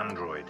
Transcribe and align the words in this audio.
Android. 0.00 0.46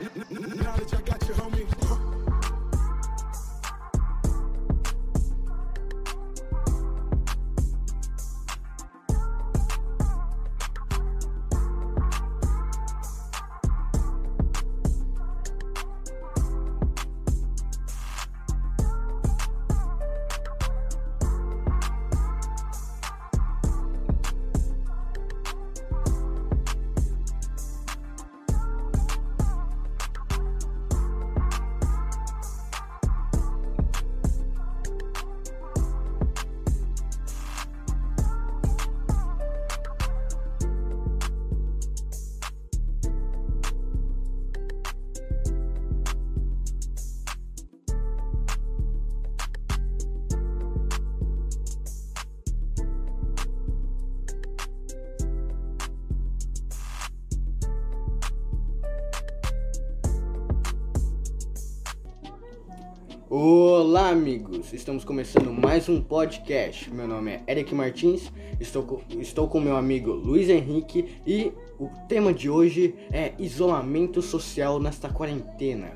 Olá, 63.33 64.09
amigos! 64.09 64.73
Estamos 64.73 65.05
começando 65.05 65.53
mais 65.53 65.89
um 65.89 66.03
podcast. 66.03 66.93
Meu 66.93 67.07
nome 67.07 67.31
é 67.31 67.43
Eric 67.47 67.73
Martins, 67.73 68.29
estou 68.59 68.83
com, 68.83 69.01
estou 69.21 69.47
com 69.47 69.61
meu 69.61 69.77
amigo 69.77 70.11
Luiz 70.11 70.49
Henrique 70.49 71.21
e 71.25 71.53
o 71.79 71.89
tema 72.09 72.35
de 72.35 72.51
hoje 72.51 72.93
é 73.13 73.33
isolamento 73.39 74.21
social 74.21 74.81
nesta 74.81 75.09
quarentena. 75.09 75.93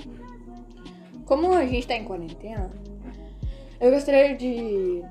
Como 1.25 1.53
a 1.53 1.67
gente 1.67 1.89
tá 1.89 1.97
em 1.97 2.05
quarentena, 2.05 2.71
eu 3.81 3.91
gostaria 3.91 4.37
de, 4.37 5.03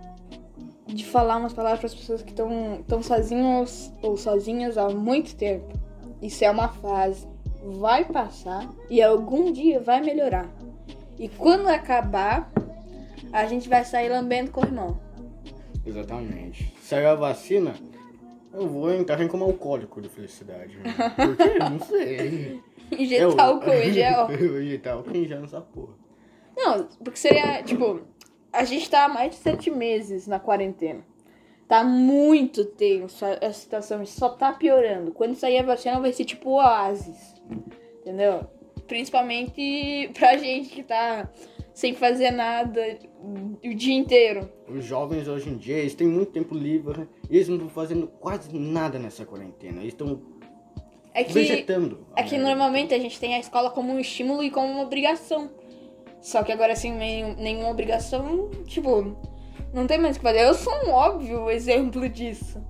de 0.87 1.03
falar 1.03 1.35
umas 1.35 1.51
palavras 1.51 1.81
para 1.81 1.87
as 1.87 1.95
pessoas 1.95 2.21
que 2.21 2.31
estão 2.31 3.03
sozinhos 3.03 3.91
ou 4.01 4.15
sozinhas 4.15 4.77
há 4.77 4.87
muito 4.87 5.35
tempo. 5.35 5.77
Isso 6.21 6.45
é 6.45 6.49
uma 6.49 6.69
fase, 6.69 7.27
vai 7.61 8.05
passar 8.05 8.73
e 8.89 9.01
algum 9.01 9.51
dia 9.51 9.81
vai 9.81 9.99
melhorar. 9.99 10.49
E 11.17 11.29
quando 11.29 11.67
acabar, 11.67 12.51
a 13.31 13.45
gente 13.45 13.69
vai 13.69 13.83
sair 13.85 14.09
lambendo 14.09 14.51
corrimão. 14.51 14.99
Exatamente. 15.85 16.73
Saiu 16.81 17.09
a 17.09 17.15
vacina, 17.15 17.73
eu 18.53 18.67
vou 18.67 18.93
entrar 18.93 19.21
em 19.21 19.27
como 19.27 19.43
alcoólico 19.43 20.01
de 20.01 20.09
felicidade. 20.09 20.77
né? 20.77 20.93
Por 21.15 21.35
quê? 21.35 21.59
Não 21.59 21.79
sei. 21.79 22.61
Injetar 22.91 23.45
álcool 23.47 23.71
em 23.73 23.93
gel. 23.93 24.27
Injetar 24.61 24.93
álcool 24.93 25.15
em 25.15 25.27
gel 25.27 25.41
nessa 25.41 25.61
porra. 25.61 25.93
Não, 26.55 26.87
porque 27.03 27.17
seria, 27.17 27.63
tipo, 27.63 28.01
a 28.51 28.63
gente 28.63 28.89
tá 28.89 29.05
há 29.05 29.09
mais 29.09 29.31
de 29.31 29.37
sete 29.37 29.71
meses 29.71 30.27
na 30.27 30.39
quarentena. 30.39 31.03
Tá 31.67 31.83
muito 31.83 32.65
tenso 32.65 33.25
a 33.25 33.47
a 33.47 33.53
situação, 33.53 34.05
só 34.05 34.29
tá 34.29 34.51
piorando. 34.53 35.11
Quando 35.11 35.33
sair 35.35 35.57
a 35.57 35.63
vacina 35.63 35.99
vai 35.99 36.13
ser 36.13 36.25
tipo 36.25 36.51
oásis, 36.51 37.41
entendeu? 38.01 38.45
Principalmente 38.87 40.09
pra 40.17 40.37
gente 40.37 40.69
que 40.69 40.83
tá 40.83 41.29
sem 41.73 41.93
fazer 41.95 42.31
nada 42.31 42.99
o 43.63 43.73
dia 43.73 43.93
inteiro. 43.95 44.49
Os 44.67 44.83
jovens 44.85 45.27
hoje 45.27 45.49
em 45.49 45.57
dia, 45.57 45.77
eles 45.77 45.95
têm 45.95 46.07
muito 46.07 46.31
tempo 46.31 46.53
livre 46.53 46.99
né? 46.99 47.07
e 47.29 47.35
eles 47.35 47.47
não 47.47 47.55
estão 47.55 47.69
fazendo 47.69 48.07
quase 48.07 48.55
nada 48.57 48.99
nessa 48.99 49.25
quarentena. 49.25 49.81
Eles 49.81 49.93
estão 49.93 50.21
É 51.13 51.23
que, 51.23 51.33
vegetando. 51.33 52.05
é 52.15 52.23
que 52.23 52.37
normalmente 52.37 52.93
a 52.93 52.99
gente 52.99 53.19
tem 53.19 53.35
a 53.35 53.39
escola 53.39 53.69
como 53.71 53.91
um 53.91 53.99
estímulo 53.99 54.43
e 54.43 54.51
como 54.51 54.67
uma 54.71 54.83
obrigação. 54.83 55.49
Só 56.21 56.43
que 56.43 56.51
agora, 56.51 56.73
assim, 56.73 56.91
nem- 56.93 57.35
nenhuma 57.35 57.69
obrigação, 57.69 58.49
tipo, 58.65 59.15
não 59.73 59.85
tem 59.87 59.97
mais 59.97 60.15
o 60.15 60.19
que 60.19 60.23
fazer. 60.23 60.41
Eu 60.45 60.53
sou 60.53 60.73
um 60.85 60.91
óbvio 60.91 61.49
exemplo 61.49 62.07
disso. 62.07 62.61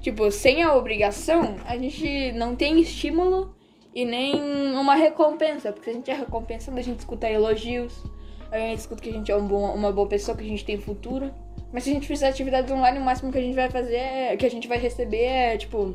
Tipo, 0.00 0.30
sem 0.30 0.62
a 0.62 0.74
obrigação, 0.74 1.56
a 1.66 1.76
gente 1.78 2.30
não 2.32 2.54
tem 2.54 2.78
estímulo 2.80 3.53
e 3.94 4.04
nem 4.04 4.34
uma 4.74 4.94
recompensa. 4.94 5.72
Porque 5.72 5.84
se 5.84 5.90
a 5.90 5.94
gente 5.94 6.10
é 6.10 6.14
recompensado, 6.14 6.78
a 6.78 6.82
gente 6.82 6.98
escuta 7.00 7.28
elogios, 7.30 8.02
a 8.50 8.58
gente 8.58 8.78
escuta 8.78 9.02
que 9.02 9.10
a 9.10 9.12
gente 9.12 9.30
é 9.30 9.36
um 9.36 9.46
bom- 9.46 9.72
uma 9.74 9.92
boa 9.92 10.08
pessoa, 10.08 10.36
que 10.36 10.44
a 10.44 10.48
gente 10.48 10.64
tem 10.64 10.78
futuro. 10.78 11.32
Mas 11.72 11.84
se 11.84 11.90
a 11.90 11.92
gente 11.94 12.06
fizer 12.06 12.28
atividades 12.28 12.70
online, 12.70 12.98
o 12.98 13.02
máximo 13.04 13.32
que 13.32 13.38
a 13.38 13.40
gente 13.40 13.54
vai 13.54 13.68
fazer 13.70 13.96
é. 13.96 14.36
que 14.36 14.46
a 14.46 14.50
gente 14.50 14.68
vai 14.68 14.78
receber 14.78 15.24
é, 15.24 15.56
tipo, 15.56 15.94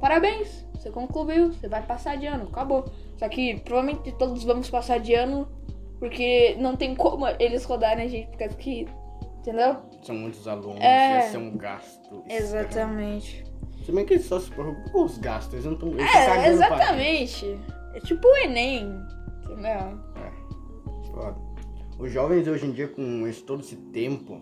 parabéns, 0.00 0.64
você 0.74 0.90
concluiu, 0.90 1.52
você 1.52 1.68
vai 1.68 1.82
passar 1.82 2.16
de 2.16 2.26
ano, 2.26 2.44
acabou. 2.44 2.84
Só 3.16 3.28
que 3.28 3.56
provavelmente 3.64 4.12
todos 4.12 4.44
vamos 4.44 4.70
passar 4.70 5.00
de 5.00 5.14
ano, 5.14 5.48
porque 5.98 6.54
não 6.60 6.76
tem 6.76 6.94
como 6.94 7.26
eles 7.40 7.64
rodarem 7.64 8.04
a 8.04 8.08
gente, 8.08 8.28
por 8.28 8.38
causa 8.38 8.56
que. 8.56 8.86
Entendeu? 9.40 9.76
São 10.02 10.14
muitos 10.16 10.46
alunos, 10.48 10.80
É. 10.80 11.16
ia 11.16 11.22
ser 11.30 11.36
um 11.38 11.56
gasto. 11.56 12.22
Exatamente. 12.28 13.44
Se 13.86 13.92
bem 13.92 14.04
que 14.04 14.14
eles 14.14 14.26
só 14.26 14.40
se 14.40 14.50
preocupam 14.50 14.90
com 14.90 15.04
os 15.04 15.16
gastos, 15.16 15.54
eles 15.54 15.64
não 15.64 15.74
estão. 15.74 15.94
É, 15.96 16.48
exatamente. 16.48 17.56
É 17.94 18.00
tipo 18.00 18.26
o 18.26 18.36
Enem, 18.38 19.00
entendeu? 19.44 20.00
Foda. 21.14 21.36
Os 21.96 22.10
jovens 22.10 22.48
hoje 22.48 22.66
em 22.66 22.72
dia, 22.72 22.88
com 22.88 23.24
esse, 23.28 23.44
todo 23.44 23.60
esse 23.60 23.76
tempo, 23.76 24.40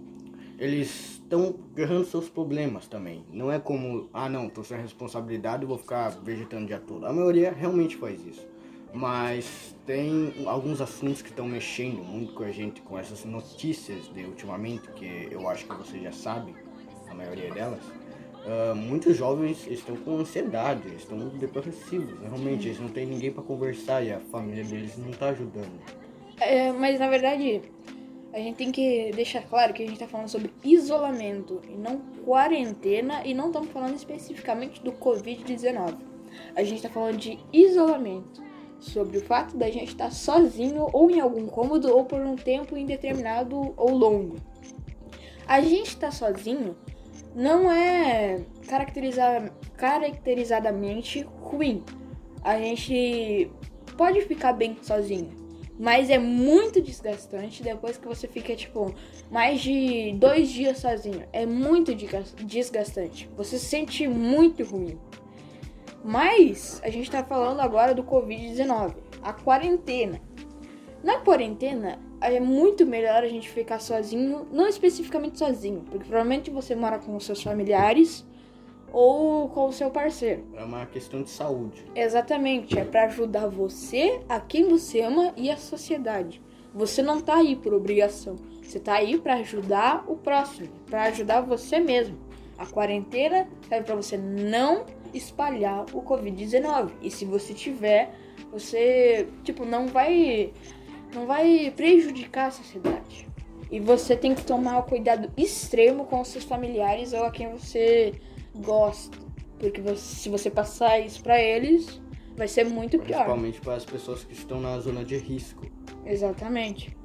eles 0.59 1.21
estão 1.23 1.57
agarrando 1.77 2.07
seus 2.07 2.27
problemas 2.27 2.89
também. 2.89 3.23
Não 3.31 3.53
é 3.53 3.59
como, 3.59 4.09
ah 4.15 4.31
não, 4.31 4.49
tô 4.49 4.65
sem 4.65 4.81
responsabilidade 4.81 5.65
e 5.65 5.67
vou 5.67 5.77
ficar 5.77 6.09
vegetando 6.23 6.65
o 6.65 6.67
dia 6.67 6.81
todo. 6.81 7.05
A 7.05 7.13
maioria 7.13 7.53
realmente 7.53 7.99
faz 7.99 8.25
isso. 8.27 8.49
Mas 8.95 9.77
tem 9.85 10.33
alguns 10.47 10.81
assuntos 10.81 11.21
que 11.21 11.29
estão 11.29 11.47
mexendo 11.47 12.03
muito 12.03 12.33
com 12.33 12.45
a 12.45 12.51
gente, 12.51 12.81
com 12.81 12.99
essas 12.99 13.27
notícias 13.27 14.11
de 14.15 14.25
ultimamente, 14.25 14.89
que 14.93 15.29
eu 15.31 15.47
acho 15.51 15.67
que 15.67 15.75
vocês 15.75 16.03
já 16.03 16.13
sabem, 16.13 16.55
a 17.11 17.15
maioria 17.15 17.53
delas. 17.53 17.83
Ah, 18.47 18.75
muitos 18.75 19.17
jovens 19.17 19.67
estão 19.67 19.97
com 19.97 20.19
ansiedade, 20.19 20.95
estão 20.95 21.19
depressivos, 21.29 22.21
realmente, 22.21 22.69
eles 22.69 22.81
não 22.81 22.89
têm 22.89 23.07
ninguém 23.07 23.33
para 23.33 23.43
conversar 23.43 24.03
e 24.03 24.13
a 24.13 24.21
família 24.21 24.63
deles 24.65 24.99
não 24.99 25.11
tá 25.13 25.29
ajudando. 25.29 25.81
É, 26.39 26.71
mas 26.73 27.01
na 27.01 27.09
verdade, 27.09 27.63
a 28.33 28.39
gente 28.39 28.57
tem 28.57 28.71
que 28.71 29.11
deixar 29.15 29.43
claro 29.43 29.73
que 29.73 29.83
a 29.83 29.87
gente 29.87 29.99
tá 29.99 30.07
falando 30.07 30.29
sobre 30.29 30.53
isolamento 30.63 31.63
e 31.69 31.75
não 31.75 32.01
quarentena, 32.25 33.27
e 33.27 33.33
não 33.33 33.47
estamos 33.47 33.71
falando 33.71 33.95
especificamente 33.95 34.83
do 34.83 34.93
Covid-19. 34.93 35.97
A 36.55 36.63
gente 36.63 36.83
tá 36.83 36.91
falando 36.91 37.17
de 37.17 37.39
isolamento. 37.53 38.43
Sobre 38.81 39.17
o 39.17 39.21
fato 39.23 39.57
da 39.57 39.71
gente 39.71 39.89
estar 39.89 40.11
sozinho 40.11 40.89
ou 40.93 41.11
em 41.11 41.19
algum 41.19 41.47
cômodo 41.47 41.97
ou 41.97 42.05
por 42.05 42.21
um 42.21 42.37
tempo 42.37 42.77
indeterminado 42.77 43.73
ou 43.79 43.97
longo. 43.97 44.37
A 45.47 45.63
gente 45.63 45.89
estar 45.89 46.11
sozinho 46.11 46.77
não 47.35 47.71
é 47.71 48.41
caracteriza- 48.69 49.51
caracterizadamente 49.77 51.23
ruim. 51.41 51.83
A 52.43 52.59
gente 52.59 53.51
pode 53.97 54.21
ficar 54.23 54.53
bem 54.53 54.77
sozinho, 54.83 55.31
mas 55.79 56.11
é 56.11 56.19
muito 56.19 56.81
desgastante 56.81 57.63
depois 57.63 57.97
que 57.97 58.07
você 58.07 58.29
fica, 58.29 58.55
tipo, 58.55 58.95
mais 59.31 59.61
de 59.61 60.13
dois 60.17 60.49
dias 60.51 60.79
sozinho. 60.79 61.25
É 61.33 61.45
muito 61.47 61.95
desgas- 61.95 62.35
desgastante. 62.45 63.29
Você 63.37 63.59
se 63.59 63.67
sente 63.67 64.07
muito 64.07 64.63
ruim. 64.65 64.99
Mas 66.05 66.81
a 66.85 66.91
gente 66.91 67.11
tá 67.11 67.25
falando 67.25 67.61
agora 67.61 67.95
do 67.95 68.05
Covid-19, 68.05 68.95
a 69.23 69.33
quarentena. 69.33 70.21
Na 71.03 71.19
quarentena, 71.21 71.99
é 72.21 72.41
muito 72.41 72.87
melhor 72.87 73.23
a 73.23 73.29
gente 73.29 73.49
ficar 73.49 73.79
sozinho, 73.79 74.47
não 74.53 74.67
especificamente 74.67 75.39
sozinho, 75.39 75.81
porque 75.81 76.07
provavelmente 76.07 76.51
você 76.51 76.75
mora 76.75 76.99
com 76.99 77.15
os 77.17 77.25
seus 77.25 77.43
familiares 77.43 78.25
ou 78.93 79.49
com 79.49 79.67
o 79.67 79.73
seu 79.73 79.91
parceiro. 79.91 80.45
É 80.55 80.65
uma 80.65 80.87
questão 80.87 81.23
de 81.23 81.31
saúde. 81.31 81.85
Exatamente, 81.95 82.79
é 82.79 82.85
pra 82.85 83.05
ajudar 83.05 83.49
você, 83.49 84.21
a 84.29 84.41
quem 84.41 84.69
você 84.69 85.01
ama 85.01 85.33
e 85.37 85.51
a 85.51 85.57
sociedade. 85.57 86.41
Você 86.73 87.03
não 87.03 87.21
tá 87.21 87.37
aí 87.37 87.55
por 87.57 87.73
obrigação, 87.75 88.37
você 88.63 88.81
tá 88.81 88.95
aí 88.95 89.19
pra 89.19 89.35
ajudar 89.35 90.05
o 90.09 90.17
próximo, 90.17 90.69
pra 90.87 91.05
ajudar 91.05 91.41
você 91.41 91.79
mesmo. 91.79 92.19
A 92.57 92.67
quarentena 92.67 93.49
serve 93.69 93.85
pra 93.85 93.97
você 93.97 94.17
não 94.17 94.85
espalhar 95.13 95.85
o 95.93 96.03
COVID-19. 96.03 96.91
E 97.03 97.11
se 97.11 97.25
você 97.25 97.53
tiver, 97.53 98.15
você, 98.51 99.29
tipo, 99.43 99.65
não 99.65 99.89
vai 99.89 100.53
não 101.15 101.27
vai 101.27 101.73
prejudicar 101.75 102.49
a 102.49 102.51
sociedade. 102.51 103.27
E 103.71 103.81
você 103.81 104.17
tem 104.17 104.35
que 104.35 104.45
tomar 104.45 104.79
o 104.79 104.83
cuidado 104.83 105.31
extremo 105.37 106.05
com 106.05 106.21
os 106.21 106.29
seus 106.29 106.45
familiares 106.45 107.13
ou 107.13 107.25
a 107.25 107.31
quem 107.31 107.51
você 107.51 108.15
gosta. 108.57 109.17
Porque 109.59 109.81
você- 109.81 109.97
se 109.97 110.29
você 110.29 110.51
passar 110.51 110.99
isso 111.01 111.23
pra 111.23 111.41
eles, 111.41 112.01
vai 112.37 112.47
ser 112.49 112.65
muito 112.65 112.99
pior. 112.99 113.25
Principalmente 113.25 113.61
para 113.61 113.75
as 113.75 113.85
pessoas 113.85 114.25
que 114.25 114.33
estão 114.33 114.61
na 114.61 114.79
zona 114.81 115.05
de 115.05 115.17
risco. 115.17 115.65
Exatamente. 116.05 116.97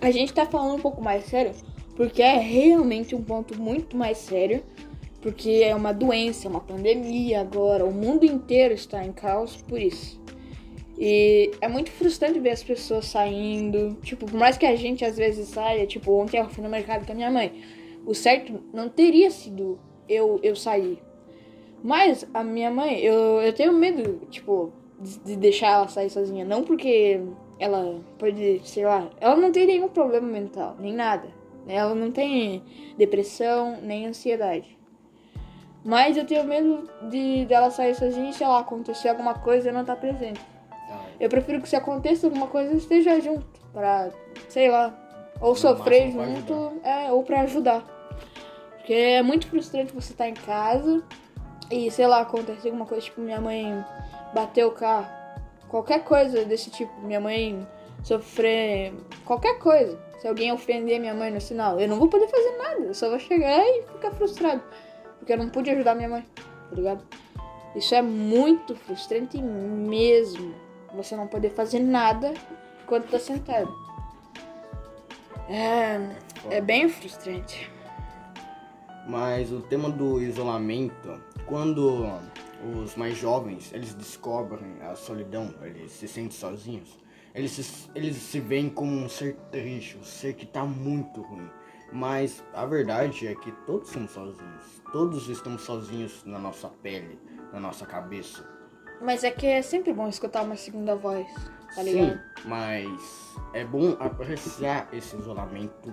A 0.00 0.10
gente 0.10 0.32
tá 0.32 0.44
falando 0.44 0.76
um 0.76 0.80
pouco 0.80 1.02
mais 1.02 1.24
sério, 1.24 1.52
porque 1.96 2.22
é 2.22 2.36
realmente 2.38 3.14
um 3.14 3.22
ponto 3.22 3.58
muito 3.58 3.96
mais 3.96 4.18
sério, 4.18 4.62
porque 5.22 5.62
é 5.64 5.74
uma 5.74 5.92
doença, 5.92 6.46
é 6.46 6.50
uma 6.50 6.60
pandemia 6.60 7.40
agora, 7.40 7.84
o 7.84 7.92
mundo 7.92 8.24
inteiro 8.26 8.74
está 8.74 9.04
em 9.04 9.12
caos 9.12 9.56
por 9.56 9.80
isso. 9.80 10.20
E 10.98 11.50
é 11.60 11.68
muito 11.68 11.90
frustrante 11.90 12.38
ver 12.38 12.50
as 12.50 12.62
pessoas 12.62 13.06
saindo, 13.06 13.96
tipo, 14.02 14.26
por 14.26 14.38
mais 14.38 14.56
que 14.56 14.64
a 14.66 14.76
gente 14.76 15.04
às 15.04 15.16
vezes 15.16 15.48
saia, 15.48 15.86
tipo, 15.86 16.12
ontem 16.12 16.38
eu 16.38 16.48
fui 16.48 16.62
no 16.62 16.70
mercado 16.70 17.04
com 17.04 17.12
a 17.12 17.14
minha 17.14 17.30
mãe. 17.30 17.62
O 18.06 18.14
certo 18.14 18.62
não 18.72 18.88
teria 18.88 19.30
sido 19.30 19.78
eu 20.08 20.38
eu 20.42 20.54
sair. 20.54 21.02
Mas 21.82 22.26
a 22.32 22.42
minha 22.44 22.70
mãe, 22.70 22.98
eu, 23.00 23.42
eu 23.42 23.52
tenho 23.52 23.72
medo, 23.72 24.26
tipo, 24.30 24.72
de, 25.00 25.18
de 25.18 25.36
deixar 25.36 25.72
ela 25.72 25.88
sair 25.88 26.10
sozinha, 26.10 26.44
não 26.44 26.62
porque 26.62 27.20
ela 27.58 28.00
pode, 28.18 28.60
sei 28.64 28.84
lá, 28.86 29.10
ela 29.20 29.36
não 29.36 29.52
tem 29.52 29.66
nenhum 29.66 29.88
problema 29.88 30.26
mental, 30.26 30.76
nem 30.78 30.92
nada. 30.94 31.28
né? 31.66 31.74
Ela 31.74 31.94
não 31.94 32.10
tem 32.10 32.62
depressão, 32.96 33.78
nem 33.82 34.06
ansiedade. 34.06 34.78
Mas 35.84 36.16
eu 36.16 36.24
tenho 36.24 36.44
medo 36.44 36.88
de 37.10 37.44
dela 37.44 37.70
sair 37.70 37.94
sozinha 37.94 38.30
e, 38.30 38.32
sei 38.32 38.46
lá, 38.46 38.60
acontecer 38.60 39.08
alguma 39.10 39.34
coisa 39.34 39.66
e 39.66 39.70
eu 39.70 39.74
não 39.74 39.82
estar 39.82 39.96
presente. 39.96 40.40
Eu 41.18 41.28
prefiro 41.28 41.60
que 41.60 41.68
se 41.68 41.76
aconteça 41.76 42.26
alguma 42.26 42.46
coisa 42.46 42.74
esteja 42.74 43.20
junto, 43.20 43.46
pra, 43.72 44.10
sei 44.48 44.70
lá, 44.70 44.94
ou 45.40 45.54
sofrer 45.54 46.10
junto, 46.10 46.80
é, 46.82 47.10
ou 47.12 47.22
pra 47.22 47.42
ajudar. 47.42 47.84
Porque 48.76 48.92
é 48.92 49.22
muito 49.22 49.46
frustrante 49.46 49.92
você 49.94 50.12
estar 50.12 50.28
em 50.28 50.34
casa 50.34 51.02
e, 51.70 51.90
sei 51.90 52.06
lá, 52.06 52.20
acontecer 52.20 52.68
alguma 52.68 52.86
coisa, 52.86 53.04
tipo, 53.04 53.20
minha 53.20 53.40
mãe 53.40 53.84
bateu 54.34 54.68
o 54.68 54.72
carro, 54.72 55.06
qualquer 55.68 56.04
coisa 56.04 56.44
desse 56.44 56.70
tipo, 56.70 56.92
minha 57.00 57.20
mãe 57.20 57.66
sofrer 58.02 58.92
qualquer 59.24 59.58
coisa. 59.58 59.98
Se 60.18 60.28
alguém 60.28 60.52
ofender 60.52 61.00
minha 61.00 61.14
mãe 61.14 61.30
no 61.30 61.40
sinal, 61.40 61.80
eu 61.80 61.88
não 61.88 61.98
vou 61.98 62.08
poder 62.08 62.28
fazer 62.28 62.56
nada, 62.56 62.80
eu 62.80 62.94
só 62.94 63.08
vou 63.08 63.18
chegar 63.18 63.60
e 63.60 63.82
ficar 63.82 64.10
frustrado. 64.12 64.62
Porque 65.18 65.32
eu 65.32 65.38
não 65.38 65.48
pude 65.48 65.70
ajudar 65.70 65.94
minha 65.94 66.08
mãe, 66.08 66.24
tá 66.68 66.76
ligado? 66.76 67.04
Isso 67.74 67.94
é 67.94 68.02
muito 68.02 68.74
frustrante 68.76 69.40
mesmo. 69.40 70.54
Você 70.94 71.16
não 71.16 71.26
poder 71.26 71.50
fazer 71.50 71.80
nada 71.80 72.32
enquanto 72.82 73.10
tá 73.10 73.18
sentado. 73.18 73.72
É, 75.48 75.98
é 76.50 76.60
bem 76.60 76.88
frustrante. 76.88 77.70
Mas 79.06 79.52
o 79.52 79.60
tema 79.60 79.90
do 79.90 80.20
isolamento, 80.20 81.20
quando 81.46 82.08
os 82.80 82.96
mais 82.96 83.16
jovens, 83.16 83.70
eles 83.72 83.94
descobrem 83.94 84.80
a 84.80 84.94
solidão, 84.94 85.54
eles 85.62 85.92
se 85.92 86.08
sentem 86.08 86.30
sozinhos, 86.30 86.98
eles 87.34 87.50
se, 87.50 87.90
eles 87.94 88.16
se 88.16 88.40
veem 88.40 88.70
como 88.70 88.90
um 88.90 89.08
ser 89.08 89.36
triste, 89.50 89.98
um 89.98 90.04
ser 90.04 90.34
que 90.34 90.46
tá 90.46 90.64
muito 90.64 91.20
ruim. 91.20 91.50
Mas 91.92 92.42
a 92.54 92.64
verdade 92.64 93.26
é 93.26 93.34
que 93.34 93.52
todos 93.66 93.90
somos 93.90 94.10
sozinhos. 94.10 94.82
Todos 94.90 95.28
estamos 95.28 95.62
sozinhos 95.62 96.24
na 96.24 96.38
nossa 96.38 96.68
pele, 96.68 97.18
na 97.52 97.60
nossa 97.60 97.84
cabeça. 97.84 98.53
Mas 99.04 99.22
é 99.22 99.30
que 99.30 99.46
é 99.46 99.60
sempre 99.60 99.92
bom 99.92 100.08
escutar 100.08 100.42
uma 100.42 100.56
segunda 100.56 100.96
voz, 100.96 101.26
tá 101.74 101.82
ligado? 101.82 102.14
Sim, 102.14 102.18
mas 102.46 103.34
é 103.52 103.62
bom 103.64 103.94
apreciar 104.00 104.88
esse 104.92 105.14
isolamento. 105.16 105.92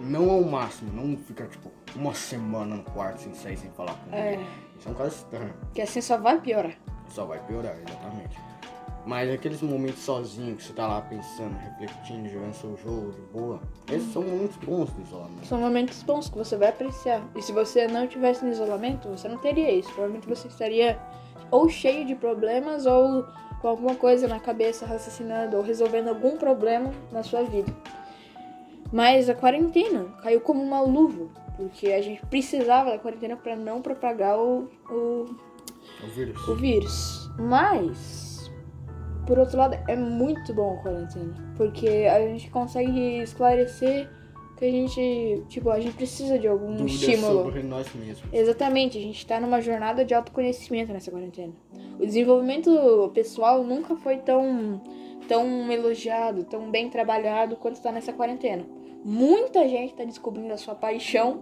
Não 0.00 0.30
ao 0.30 0.42
máximo, 0.42 0.92
não 0.92 1.16
ficar 1.16 1.46
tipo 1.48 1.70
uma 1.94 2.14
semana 2.14 2.76
no 2.76 2.82
quarto 2.84 3.20
sem 3.22 3.34
sair, 3.34 3.56
sem 3.56 3.70
falar 3.72 3.94
com 3.94 4.14
É. 4.16 4.32
ninguém. 4.32 4.46
Isso 4.78 4.88
é 4.88 4.90
um 4.90 4.94
caso 4.94 5.16
estranho. 5.16 5.54
Que 5.74 5.82
assim 5.82 6.00
só 6.00 6.16
vai 6.16 6.40
piorar. 6.40 6.74
Só 7.08 7.24
vai 7.24 7.38
piorar, 7.46 7.76
exatamente. 7.76 8.36
Mas 9.06 9.30
aqueles 9.30 9.60
momentos 9.60 10.02
sozinho 10.02 10.56
que 10.56 10.62
você 10.64 10.72
tá 10.72 10.86
lá 10.86 11.00
pensando, 11.02 11.54
refletindo, 11.58 12.28
jogando 12.28 12.54
seu 12.54 12.76
jogo 12.78 13.12
de 13.12 13.20
boa, 13.32 13.60
esses 13.92 14.12
são 14.12 14.22
momentos 14.22 14.56
bons 14.58 14.90
do 14.92 15.02
isolamento. 15.02 15.46
São 15.46 15.60
momentos 15.60 16.02
bons 16.02 16.28
que 16.28 16.38
você 16.38 16.56
vai 16.56 16.68
apreciar. 16.70 17.20
E 17.36 17.42
se 17.42 17.52
você 17.52 17.86
não 17.86 18.06
tivesse 18.08 18.44
no 18.44 18.50
isolamento, 18.50 19.08
você 19.08 19.28
não 19.28 19.38
teria 19.38 19.70
isso. 19.72 19.88
Provavelmente 19.92 20.26
você 20.26 20.48
estaria 20.48 20.98
ou 21.54 21.68
cheio 21.68 22.04
de 22.04 22.16
problemas 22.16 22.84
ou 22.84 23.24
com 23.62 23.68
alguma 23.68 23.94
coisa 23.94 24.26
na 24.26 24.40
cabeça 24.40 24.84
raciocinando 24.84 25.56
ou 25.56 25.62
resolvendo 25.62 26.08
algum 26.08 26.36
problema 26.36 26.90
na 27.12 27.22
sua 27.22 27.44
vida. 27.44 27.72
Mas 28.92 29.30
a 29.30 29.34
quarentena 29.36 30.06
caiu 30.20 30.40
como 30.40 30.60
uma 30.60 30.80
luva, 30.80 31.28
porque 31.56 31.92
a 31.92 32.02
gente 32.02 32.26
precisava 32.26 32.90
da 32.90 32.98
quarentena 32.98 33.36
para 33.36 33.54
não 33.54 33.80
propagar 33.80 34.36
o, 34.36 34.68
o, 34.90 35.26
O 36.02 36.06
vírus. 36.12 36.48
o 36.48 36.56
vírus. 36.56 37.30
Mas, 37.38 38.50
por 39.24 39.38
outro 39.38 39.56
lado, 39.56 39.78
é 39.88 39.94
muito 39.94 40.52
bom 40.52 40.74
a 40.74 40.82
quarentena. 40.82 41.34
Porque 41.56 42.08
a 42.12 42.18
gente 42.20 42.50
consegue 42.50 43.18
esclarecer 43.22 44.10
que 44.56 44.64
a 44.64 44.70
gente, 44.70 45.42
tipo, 45.48 45.68
a 45.70 45.80
gente 45.80 45.94
precisa 45.94 46.38
de 46.38 46.46
algum 46.46 46.76
Dúvidas 46.76 46.92
estímulo. 46.92 47.44
sobre 47.44 47.62
nós 47.62 47.92
mesmos. 47.94 48.22
Exatamente, 48.32 48.96
a 48.98 49.00
gente 49.00 49.26
tá 49.26 49.40
numa 49.40 49.60
jornada 49.60 50.04
de 50.04 50.14
autoconhecimento 50.14 50.92
nessa 50.92 51.10
quarentena. 51.10 51.52
O 51.98 52.06
desenvolvimento 52.06 53.10
pessoal 53.14 53.64
nunca 53.64 53.96
foi 53.96 54.18
tão, 54.18 54.80
tão 55.28 55.70
elogiado, 55.70 56.44
tão 56.44 56.70
bem 56.70 56.88
trabalhado 56.88 57.56
quanto 57.56 57.76
está 57.76 57.90
nessa 57.90 58.12
quarentena. 58.12 58.64
Muita 59.04 59.68
gente 59.68 59.94
tá 59.94 60.04
descobrindo 60.04 60.52
a 60.52 60.56
sua 60.56 60.74
paixão, 60.74 61.40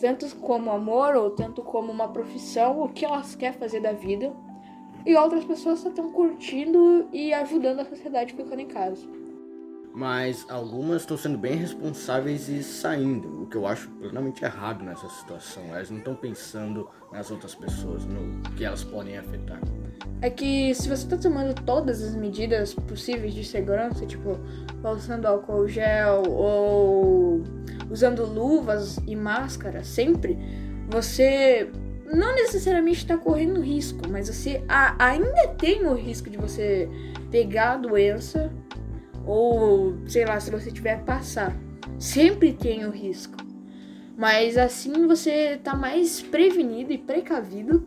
tanto 0.00 0.26
como 0.36 0.70
amor 0.70 1.14
ou 1.14 1.30
tanto 1.30 1.62
como 1.62 1.92
uma 1.92 2.08
profissão, 2.08 2.82
o 2.82 2.88
que 2.88 3.04
elas 3.04 3.34
querem 3.34 3.58
fazer 3.58 3.80
da 3.80 3.92
vida. 3.92 4.32
E 5.04 5.16
outras 5.16 5.44
pessoas 5.44 5.84
estão 5.84 6.12
curtindo 6.12 7.08
e 7.12 7.32
ajudando 7.32 7.80
a 7.80 7.84
sociedade 7.84 8.34
ficando 8.34 8.60
em 8.60 8.66
casa. 8.66 9.04
Mas 9.94 10.46
algumas 10.48 11.02
estão 11.02 11.18
sendo 11.18 11.36
bem 11.36 11.54
responsáveis 11.54 12.48
e 12.48 12.62
saindo, 12.62 13.42
o 13.42 13.46
que 13.46 13.56
eu 13.56 13.66
acho 13.66 13.90
plenamente 13.90 14.42
errado 14.42 14.82
nessa 14.82 15.08
situação. 15.08 15.62
Elas 15.68 15.90
não 15.90 15.98
estão 15.98 16.14
pensando 16.14 16.88
nas 17.12 17.30
outras 17.30 17.54
pessoas, 17.54 18.06
no 18.06 18.40
que 18.56 18.64
elas 18.64 18.82
podem 18.82 19.18
afetar. 19.18 19.60
É 20.22 20.30
que 20.30 20.74
se 20.74 20.88
você 20.88 21.06
tá 21.06 21.18
tomando 21.18 21.54
todas 21.54 22.02
as 22.02 22.14
medidas 22.14 22.72
possíveis 22.72 23.34
de 23.34 23.44
segurança, 23.44 24.06
tipo, 24.06 24.38
usando 24.82 25.26
álcool 25.26 25.68
gel 25.68 26.22
ou 26.26 27.42
usando 27.90 28.24
luvas 28.24 28.96
e 29.06 29.14
máscara 29.14 29.84
sempre, 29.84 30.38
você 30.88 31.70
não 32.06 32.34
necessariamente 32.34 33.06
tá 33.06 33.16
correndo 33.16 33.60
risco, 33.60 34.08
mas 34.08 34.28
você 34.28 34.62
ainda 34.98 35.48
tem 35.58 35.86
o 35.86 35.94
risco 35.94 36.30
de 36.30 36.36
você 36.36 36.88
pegar 37.30 37.72
a 37.72 37.76
doença 37.76 38.52
ou, 39.26 39.94
sei 40.06 40.24
lá, 40.24 40.38
se 40.40 40.50
você 40.50 40.70
tiver 40.70 41.02
passar. 41.04 41.56
Sempre 41.98 42.52
tem 42.52 42.84
o 42.84 42.90
risco. 42.90 43.36
Mas 44.16 44.58
assim 44.58 45.06
você 45.06 45.58
tá 45.62 45.74
mais 45.74 46.20
prevenido 46.20 46.92
e 46.92 46.98
precavido 46.98 47.86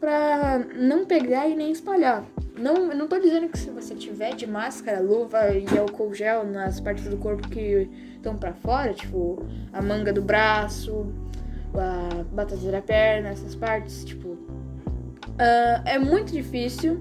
pra 0.00 0.58
não 0.76 1.04
pegar 1.04 1.48
e 1.48 1.54
nem 1.54 1.70
espalhar. 1.70 2.24
Não, 2.58 2.88
não 2.94 3.06
tô 3.06 3.18
dizendo 3.18 3.48
que 3.48 3.58
se 3.58 3.70
você 3.70 3.94
tiver 3.94 4.34
de 4.34 4.46
máscara, 4.46 5.00
luva 5.00 5.50
e 5.54 5.66
álcool 5.78 6.12
gel 6.12 6.44
nas 6.44 6.80
partes 6.80 7.04
do 7.04 7.16
corpo 7.16 7.48
que 7.48 7.88
estão 8.16 8.36
pra 8.36 8.52
fora, 8.52 8.92
tipo 8.92 9.46
a 9.72 9.80
manga 9.80 10.12
do 10.12 10.20
braço, 10.20 11.06
a 11.74 12.24
batata 12.24 12.70
da 12.70 12.82
perna, 12.82 13.30
essas 13.30 13.54
partes, 13.54 14.04
tipo, 14.04 14.36
ah, 15.38 15.82
é 15.86 15.98
muito 15.98 16.32
difícil 16.32 17.00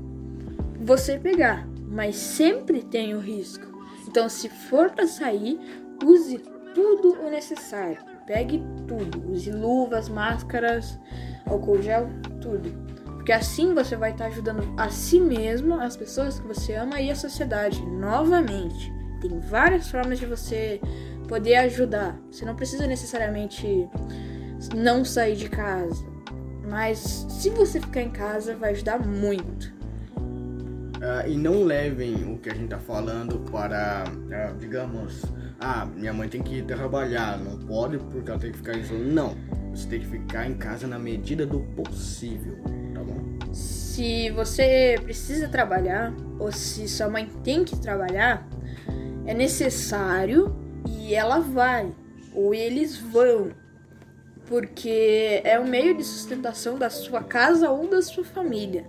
você 0.79 1.17
pegar, 1.17 1.67
mas 1.89 2.15
sempre 2.15 2.81
tem 2.81 3.13
o 3.13 3.19
risco. 3.19 3.68
Então, 4.09 4.27
se 4.27 4.49
for 4.49 4.89
pra 4.89 5.05
sair, 5.05 5.59
use 6.03 6.39
tudo 6.73 7.21
o 7.21 7.29
necessário. 7.29 7.99
Pegue 8.25 8.59
tudo, 8.87 9.31
use 9.31 9.51
luvas, 9.51 10.09
máscaras, 10.09 10.99
álcool 11.45 11.79
gel, 11.79 12.09
tudo. 12.41 12.71
Porque 13.05 13.31
assim 13.31 13.71
você 13.75 13.95
vai 13.95 14.09
estar 14.09 14.25
ajudando 14.25 14.63
a 14.77 14.89
si 14.89 15.19
mesmo, 15.19 15.75
as 15.75 15.95
pessoas 15.95 16.39
que 16.39 16.47
você 16.47 16.73
ama 16.73 16.99
e 16.99 17.11
a 17.11 17.15
sociedade. 17.15 17.85
Novamente, 17.85 18.91
tem 19.21 19.37
várias 19.39 19.91
formas 19.91 20.17
de 20.17 20.25
você 20.25 20.81
poder 21.27 21.57
ajudar. 21.57 22.19
Você 22.31 22.43
não 22.45 22.55
precisa 22.55 22.87
necessariamente 22.87 23.87
não 24.75 25.05
sair 25.05 25.35
de 25.35 25.47
casa. 25.49 26.03
Mas 26.67 27.27
se 27.29 27.51
você 27.51 27.79
ficar 27.79 28.01
em 28.01 28.09
casa, 28.09 28.55
vai 28.55 28.71
ajudar 28.71 29.05
muito. 29.05 29.78
Ah, 31.01 31.27
e 31.27 31.37
não 31.37 31.63
levem 31.63 32.15
o 32.33 32.37
que 32.37 32.49
a 32.49 32.53
gente 32.53 32.69
tá 32.69 32.79
falando 32.79 33.39
para, 33.49 34.03
ah, 34.03 34.53
digamos, 34.59 35.23
ah, 35.59 35.85
minha 35.85 36.11
mãe 36.11 36.27
tem 36.27 36.41
que 36.41 36.61
trabalhar, 36.61 37.37
não 37.37 37.57
pode 37.59 37.97
porque 37.97 38.29
ela 38.29 38.39
tem 38.39 38.51
que 38.51 38.57
ficar 38.57 38.77
isolada. 38.77 39.05
Não, 39.05 39.37
você 39.73 39.87
tem 39.87 39.99
que 40.01 40.07
ficar 40.07 40.47
em 40.47 40.55
casa 40.55 40.87
na 40.87 40.99
medida 40.99 41.45
do 41.45 41.59
possível, 41.59 42.57
tá 42.93 43.01
bom? 43.01 43.53
Se 43.53 44.29
você 44.31 44.99
precisa 45.01 45.47
trabalhar, 45.47 46.13
ou 46.37 46.51
se 46.51 46.87
sua 46.87 47.07
mãe 47.07 47.29
tem 47.43 47.63
que 47.63 47.77
trabalhar, 47.79 48.45
é 49.25 49.33
necessário 49.33 50.53
e 50.87 51.13
ela 51.13 51.39
vai, 51.39 51.93
ou 52.33 52.53
eles 52.53 52.97
vão, 52.97 53.51
porque 54.47 55.41
é 55.45 55.57
o 55.59 55.65
meio 55.67 55.95
de 55.95 56.03
sustentação 56.03 56.77
da 56.77 56.89
sua 56.89 57.23
casa 57.23 57.69
ou 57.69 57.87
da 57.87 58.01
sua 58.01 58.23
família. 58.25 58.85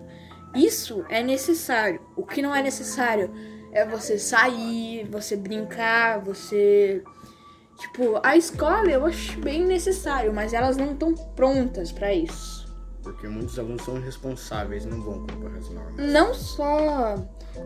Isso 0.54 1.04
é 1.08 1.22
necessário. 1.22 2.00
O 2.16 2.24
que 2.24 2.42
não 2.42 2.54
é 2.54 2.62
necessário 2.62 3.30
é 3.72 3.84
você 3.86 4.18
sair, 4.18 5.06
você 5.10 5.36
brincar, 5.36 6.20
você. 6.20 7.02
Tipo, 7.78 8.20
a 8.22 8.36
escola 8.36 8.90
eu 8.90 9.06
acho 9.06 9.38
bem 9.40 9.64
necessário, 9.64 10.34
mas 10.34 10.52
elas 10.52 10.76
não 10.76 10.92
estão 10.92 11.14
prontas 11.14 11.90
para 11.90 12.12
isso. 12.12 12.68
Porque 13.02 13.26
muitos 13.26 13.58
alunos 13.58 13.82
são 13.82 13.96
irresponsáveis, 13.96 14.84
não 14.84 15.00
vão 15.00 15.26
cumprir 15.26 15.56
as 15.56 15.70
normas. 15.70 16.12
Não 16.12 16.34
só 16.34 17.14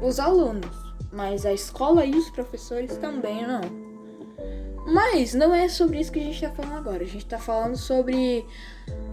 os 0.00 0.20
alunos, 0.20 0.94
mas 1.12 1.44
a 1.44 1.52
escola 1.52 2.04
e 2.04 2.14
os 2.14 2.30
professores 2.30 2.96
também 2.98 3.44
não. 3.46 3.60
Mas 4.86 5.34
não 5.34 5.54
é 5.54 5.68
sobre 5.68 5.98
isso 5.98 6.12
que 6.12 6.20
a 6.20 6.22
gente 6.22 6.40
tá 6.40 6.50
falando 6.50 6.76
agora. 6.76 7.02
A 7.02 7.06
gente 7.06 7.26
tá 7.26 7.38
falando 7.38 7.76
sobre. 7.76 8.46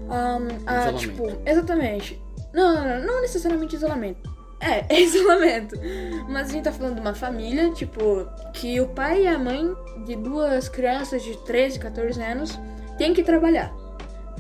ahn, 0.09 0.47
a, 0.65 0.93
tipo, 0.93 1.23
exatamente. 1.45 2.21
Não, 2.53 3.00
não, 3.01 3.22
necessariamente 3.22 3.75
isolamento. 3.75 4.29
É, 4.60 4.86
é 4.93 5.00
isolamento. 5.01 5.75
Mas 6.29 6.50
a 6.50 6.53
gente 6.53 6.63
tá 6.63 6.72
falando 6.72 6.96
de 6.96 7.01
uma 7.01 7.15
família, 7.15 7.72
tipo, 7.72 8.27
que 8.53 8.79
o 8.79 8.88
pai 8.89 9.24
e 9.24 9.27
a 9.27 9.39
mãe 9.39 9.75
de 10.05 10.15
duas 10.15 10.70
crianças 10.70 11.24
de 11.24 11.38
13, 11.46 11.79
14 11.79 12.22
anos 12.22 12.60
têm 12.98 13.13
que 13.13 13.24
trabalhar. 13.24 13.74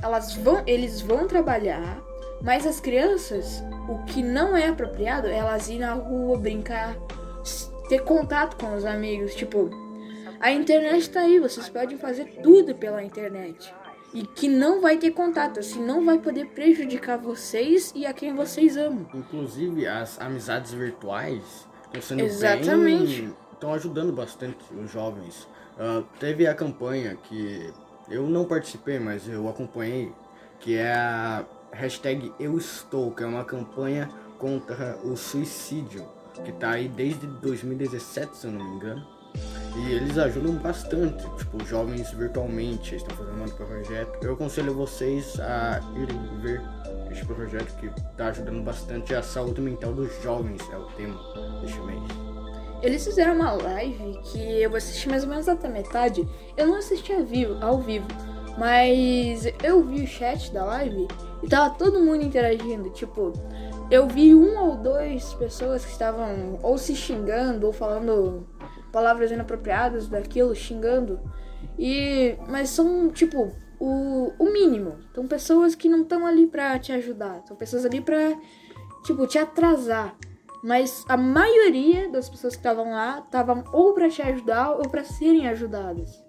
Elas 0.01 0.33
vão, 0.35 0.63
eles 0.65 1.01
vão 1.01 1.27
trabalhar, 1.27 2.01
mas 2.41 2.65
as 2.65 2.79
crianças, 2.79 3.63
o 3.87 4.03
que 4.05 4.23
não 4.23 4.57
é 4.57 4.67
apropriado 4.67 5.27
é 5.27 5.37
elas 5.37 5.69
ir 5.69 5.79
na 5.79 5.93
rua, 5.93 6.37
brincar, 6.37 6.95
ter 7.87 8.03
contato 8.03 8.55
com 8.57 8.75
os 8.75 8.85
amigos, 8.85 9.35
tipo, 9.35 9.69
a 10.39 10.51
internet 10.51 11.07
tá 11.09 11.21
aí, 11.21 11.39
vocês 11.39 11.69
podem 11.69 11.99
fazer 11.99 12.25
tudo 12.41 12.73
pela 12.73 13.03
internet. 13.03 13.71
E 14.13 14.23
que 14.23 14.47
não 14.47 14.81
vai 14.81 14.97
ter 14.97 15.11
contato, 15.11 15.59
assim, 15.59 15.83
não 15.83 16.03
vai 16.03 16.19
poder 16.19 16.47
prejudicar 16.47 17.17
vocês 17.17 17.93
e 17.95 18.05
a 18.05 18.13
quem 18.13 18.35
vocês 18.35 18.75
amam. 18.75 19.07
Inclusive, 19.13 19.87
as 19.87 20.19
amizades 20.19 20.73
virtuais 20.73 21.67
estão 21.85 22.01
sendo 22.01 22.21
Exatamente. 22.21 23.21
bem... 23.21 23.35
Estão 23.53 23.73
ajudando 23.73 24.11
bastante 24.11 24.57
os 24.73 24.91
jovens. 24.91 25.47
Ah, 25.77 26.03
teve 26.19 26.47
a 26.47 26.53
campanha 26.53 27.15
que 27.15 27.71
eu 28.09 28.27
não 28.27 28.43
participei, 28.45 28.99
mas 28.99 29.29
eu 29.29 29.47
acompanhei, 29.47 30.11
que 30.59 30.75
é 30.75 30.93
a 30.93 31.45
hashtag 31.71 32.33
Eu 32.39 32.57
Estou, 32.57 33.11
que 33.11 33.23
é 33.23 33.25
uma 33.25 33.45
campanha 33.45 34.09
contra 34.37 34.97
o 35.03 35.15
suicídio, 35.15 36.05
que 36.43 36.51
tá 36.51 36.71
aí 36.71 36.87
desde 36.87 37.27
2017, 37.27 38.35
se 38.35 38.47
eu 38.47 38.51
não 38.51 38.63
me 38.63 38.75
engano. 38.75 39.20
E 39.75 39.93
eles 39.93 40.17
ajudam 40.17 40.53
bastante, 40.55 41.25
tipo, 41.37 41.63
jovens 41.65 42.11
virtualmente, 42.11 42.93
eles 42.93 43.03
estão 43.03 43.15
fazendo 43.15 43.43
um 43.43 43.55
projeto. 43.55 44.23
Eu 44.23 44.33
aconselho 44.33 44.73
vocês 44.73 45.39
a 45.39 45.79
irem 45.95 46.41
ver 46.41 46.61
este 47.09 47.25
projeto 47.25 47.73
que 47.77 47.87
está 47.87 48.27
ajudando 48.27 48.63
bastante 48.63 49.15
a 49.15 49.21
saúde 49.21 49.61
mental 49.61 49.93
dos 49.93 50.21
jovens, 50.21 50.61
é 50.71 50.77
o 50.77 50.85
tema 50.91 51.17
deste 51.61 51.79
mês. 51.81 52.03
Eles 52.81 53.05
fizeram 53.05 53.35
uma 53.35 53.51
live 53.53 54.19
que 54.23 54.61
eu 54.61 54.75
assisti 54.75 55.07
mais 55.07 55.23
ou 55.23 55.29
menos 55.29 55.47
até 55.47 55.69
metade. 55.69 56.27
Eu 56.57 56.67
não 56.67 56.77
assisti 56.77 57.13
vivo, 57.23 57.57
ao 57.61 57.79
vivo, 57.79 58.07
mas 58.57 59.45
eu 59.63 59.83
vi 59.85 60.03
o 60.03 60.07
chat 60.07 60.51
da 60.51 60.65
live 60.65 61.07
e 61.43 61.47
tava 61.47 61.75
todo 61.75 62.01
mundo 62.01 62.23
interagindo. 62.23 62.89
Tipo, 62.89 63.33
eu 63.89 64.07
vi 64.07 64.33
um 64.33 64.57
ou 64.57 64.77
dois 64.77 65.33
pessoas 65.35 65.85
que 65.85 65.91
estavam 65.91 66.59
ou 66.63 66.77
se 66.77 66.95
xingando 66.95 67.67
ou 67.67 67.73
falando 67.73 68.47
palavras 68.91 69.31
inapropriadas 69.31 70.07
daquilo, 70.07 70.55
xingando. 70.55 71.19
E 71.77 72.35
mas 72.47 72.69
são 72.69 73.09
tipo 73.09 73.51
o, 73.79 74.31
o 74.37 74.51
mínimo. 74.51 74.97
São 75.13 75.27
pessoas 75.27 75.75
que 75.75 75.89
não 75.89 76.01
estão 76.01 76.25
ali 76.25 76.47
pra 76.47 76.77
te 76.79 76.91
ajudar. 76.91 77.41
São 77.47 77.55
pessoas 77.57 77.85
ali 77.85 78.01
pra 78.01 78.37
tipo 79.03 79.25
te 79.27 79.37
atrasar. 79.37 80.15
Mas 80.63 81.03
a 81.09 81.17
maioria 81.17 82.07
das 82.09 82.29
pessoas 82.29 82.53
que 82.53 82.59
estavam 82.59 82.91
lá 82.91 83.19
estavam 83.25 83.63
ou 83.73 83.93
pra 83.93 84.09
te 84.09 84.21
ajudar 84.21 84.71
ou 84.73 84.87
pra 84.89 85.03
serem 85.03 85.47
ajudadas. 85.47 86.23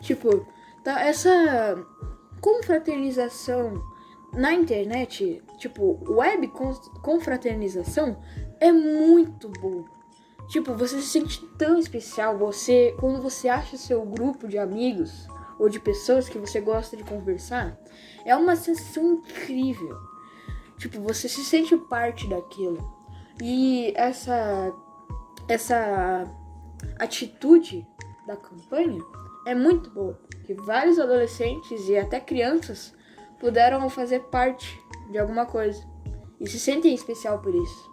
Tipo, 0.00 0.46
tá, 0.82 1.00
essa 1.04 1.76
confraternização 2.40 3.80
na 4.32 4.52
internet, 4.52 5.42
tipo, 5.58 5.98
web 6.12 6.48
con- 6.48 6.74
confraternização 7.02 8.18
é 8.60 8.70
muito 8.72 9.48
bom. 9.60 9.84
Tipo, 10.48 10.74
você 10.74 11.00
se 11.00 11.08
sente 11.08 11.44
tão 11.58 11.78
especial, 11.78 12.38
você 12.38 12.94
quando 12.98 13.20
você 13.20 13.48
acha 13.48 13.76
seu 13.76 14.04
grupo 14.04 14.48
de 14.48 14.58
amigos 14.58 15.26
ou 15.58 15.68
de 15.68 15.78
pessoas 15.78 16.28
que 16.28 16.38
você 16.38 16.60
gosta 16.60 16.96
de 16.96 17.04
conversar, 17.04 17.78
é 18.24 18.34
uma 18.34 18.56
sensação 18.56 19.14
incrível. 19.14 19.98
Tipo, 20.78 21.00
você 21.00 21.28
se 21.28 21.44
sente 21.44 21.76
parte 21.76 22.26
daquilo. 22.28 22.78
E 23.42 23.92
essa 23.96 24.72
essa 25.48 26.24
atitude 26.98 27.86
da 28.26 28.36
campanha 28.36 29.02
é 29.46 29.54
muito 29.54 29.90
boa, 29.90 30.18
que 30.44 30.54
vários 30.54 30.98
adolescentes 30.98 31.88
e 31.88 31.96
até 31.96 32.20
crianças 32.20 32.94
puderam 33.40 33.88
fazer 33.88 34.20
parte 34.24 34.78
de 35.10 35.18
alguma 35.18 35.46
coisa 35.46 35.82
e 36.40 36.46
se 36.46 36.58
sentem 36.58 36.94
especial 36.94 37.40
por 37.40 37.54
isso. 37.54 37.87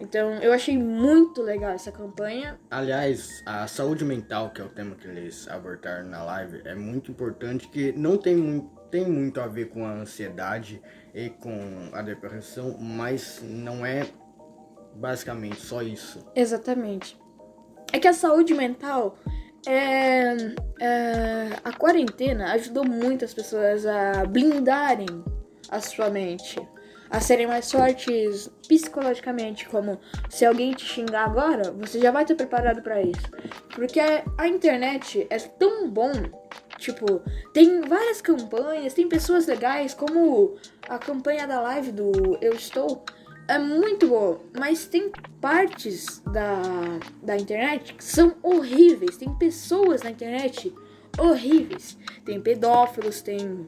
Então, 0.00 0.34
eu 0.34 0.52
achei 0.52 0.78
muito 0.78 1.42
legal 1.42 1.72
essa 1.72 1.90
campanha. 1.90 2.58
Aliás, 2.70 3.42
a 3.44 3.66
saúde 3.66 4.04
mental, 4.04 4.50
que 4.50 4.60
é 4.60 4.64
o 4.64 4.68
tema 4.68 4.94
que 4.94 5.06
eles 5.08 5.48
abordaram 5.48 6.08
na 6.08 6.22
live, 6.22 6.62
é 6.64 6.74
muito 6.74 7.10
importante, 7.10 7.68
que 7.68 7.92
não 7.92 8.16
tem, 8.16 8.36
mu- 8.36 8.70
tem 8.90 9.04
muito 9.06 9.40
a 9.40 9.46
ver 9.46 9.66
com 9.70 9.84
a 9.84 9.90
ansiedade 9.92 10.80
e 11.14 11.30
com 11.30 11.88
a 11.92 12.00
depressão, 12.02 12.76
mas 12.78 13.40
não 13.42 13.84
é 13.84 14.06
basicamente 14.94 15.60
só 15.60 15.82
isso. 15.82 16.24
Exatamente. 16.34 17.18
É 17.92 17.98
que 17.98 18.06
a 18.08 18.12
saúde 18.12 18.54
mental 18.54 19.18
é, 19.66 20.36
é, 20.80 21.48
a 21.64 21.72
quarentena 21.72 22.52
ajudou 22.52 22.84
muitas 22.84 23.34
pessoas 23.34 23.84
a 23.86 24.24
blindarem 24.26 25.08
a 25.70 25.80
sua 25.80 26.08
mente, 26.08 26.56
a 27.10 27.20
serem 27.20 27.46
mais 27.46 27.70
fortes 27.70 28.50
psicologicamente, 28.66 29.68
como 29.68 29.98
se 30.28 30.44
alguém 30.44 30.72
te 30.72 30.84
xingar 30.84 31.24
agora, 31.24 31.72
você 31.72 31.98
já 31.98 32.10
vai 32.10 32.22
estar 32.22 32.34
preparado 32.34 32.82
para 32.82 33.00
isso. 33.00 33.30
Porque 33.74 34.00
a 34.00 34.48
internet 34.48 35.26
é 35.30 35.38
tão 35.38 35.88
bom, 35.90 36.12
tipo, 36.76 37.22
tem 37.52 37.80
várias 37.82 38.20
campanhas, 38.20 38.94
tem 38.94 39.08
pessoas 39.08 39.46
legais, 39.46 39.94
como 39.94 40.56
a 40.88 40.98
campanha 40.98 41.46
da 41.46 41.60
live 41.60 41.92
do 41.92 42.38
Eu 42.40 42.52
Estou, 42.52 43.04
é 43.48 43.58
muito 43.58 44.08
boa, 44.08 44.42
mas 44.58 44.86
tem 44.86 45.10
partes 45.40 46.20
da, 46.26 46.60
da 47.22 47.34
internet 47.34 47.94
que 47.94 48.04
são 48.04 48.34
horríveis. 48.42 49.16
Tem 49.16 49.34
pessoas 49.38 50.02
na 50.02 50.10
internet 50.10 50.72
horríveis. 51.18 51.96
Tem 52.26 52.38
pedófilos, 52.38 53.22
tem, 53.22 53.66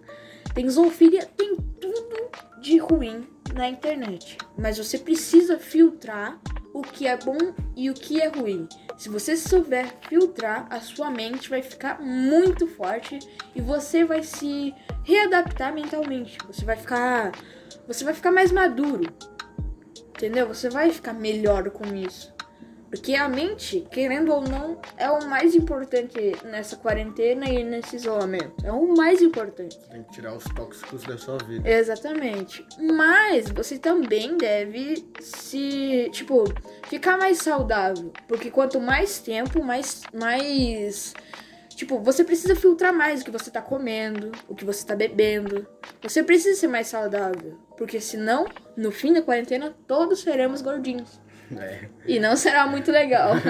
tem 0.54 0.68
zoofilia, 0.68 1.26
tem 1.26 1.56
tudo 1.80 2.30
de 2.60 2.78
ruim 2.78 3.26
na 3.54 3.68
internet. 3.68 4.38
Mas 4.58 4.78
você 4.78 4.98
precisa 4.98 5.58
filtrar 5.58 6.40
o 6.72 6.82
que 6.82 7.06
é 7.06 7.16
bom 7.16 7.38
e 7.76 7.90
o 7.90 7.94
que 7.94 8.20
é 8.20 8.28
ruim. 8.28 8.68
Se 8.96 9.08
você 9.08 9.36
souber 9.36 9.94
filtrar, 10.08 10.66
a 10.70 10.80
sua 10.80 11.10
mente 11.10 11.48
vai 11.48 11.62
ficar 11.62 12.00
muito 12.00 12.66
forte 12.66 13.18
e 13.54 13.60
você 13.60 14.04
vai 14.04 14.22
se 14.22 14.74
readaptar 15.04 15.74
mentalmente. 15.74 16.36
Você 16.46 16.64
vai 16.64 16.76
ficar, 16.76 17.32
você 17.86 18.04
vai 18.04 18.14
ficar 18.14 18.30
mais 18.30 18.52
maduro. 18.52 19.12
Entendeu? 20.10 20.46
Você 20.46 20.68
vai 20.68 20.90
ficar 20.90 21.14
melhor 21.14 21.70
com 21.70 21.94
isso. 21.94 22.32
Porque 22.90 23.14
a 23.14 23.28
mente, 23.28 23.86
querendo 23.88 24.32
ou 24.32 24.40
não, 24.42 24.80
é 24.98 25.08
o 25.08 25.24
mais 25.28 25.54
importante 25.54 26.36
nessa 26.44 26.74
quarentena 26.76 27.48
e 27.48 27.62
nesse 27.62 27.94
isolamento. 27.94 28.52
É 28.64 28.72
o 28.72 28.96
mais 28.96 29.22
importante. 29.22 29.78
Tem 29.88 30.02
que 30.02 30.12
tirar 30.12 30.34
os 30.34 30.42
tóxicos 30.44 31.04
da 31.04 31.16
sua 31.16 31.38
vida. 31.38 31.70
Exatamente. 31.70 32.66
Mas 32.80 33.48
você 33.48 33.78
também 33.78 34.36
deve 34.36 35.08
se, 35.20 36.10
tipo, 36.10 36.44
ficar 36.88 37.16
mais 37.16 37.38
saudável. 37.38 38.12
Porque 38.26 38.50
quanto 38.50 38.80
mais 38.80 39.20
tempo, 39.20 39.62
mais. 39.62 40.02
mais. 40.12 41.14
Tipo, 41.76 42.00
você 42.00 42.24
precisa 42.24 42.56
filtrar 42.56 42.92
mais 42.92 43.22
o 43.22 43.24
que 43.24 43.30
você 43.30 43.50
tá 43.50 43.62
comendo, 43.62 44.32
o 44.48 44.54
que 44.54 44.64
você 44.64 44.84
tá 44.84 44.96
bebendo. 44.96 45.64
Você 46.02 46.24
precisa 46.24 46.58
ser 46.58 46.66
mais 46.66 46.88
saudável. 46.88 47.56
Porque 47.78 48.00
senão, 48.00 48.46
no 48.76 48.90
fim 48.90 49.12
da 49.12 49.22
quarentena, 49.22 49.74
todos 49.86 50.20
seremos 50.20 50.60
gordinhos. 50.60 51.20
É. 51.58 51.88
E 52.06 52.20
não 52.20 52.36
será 52.36 52.66
muito 52.66 52.90
legal. 52.90 53.32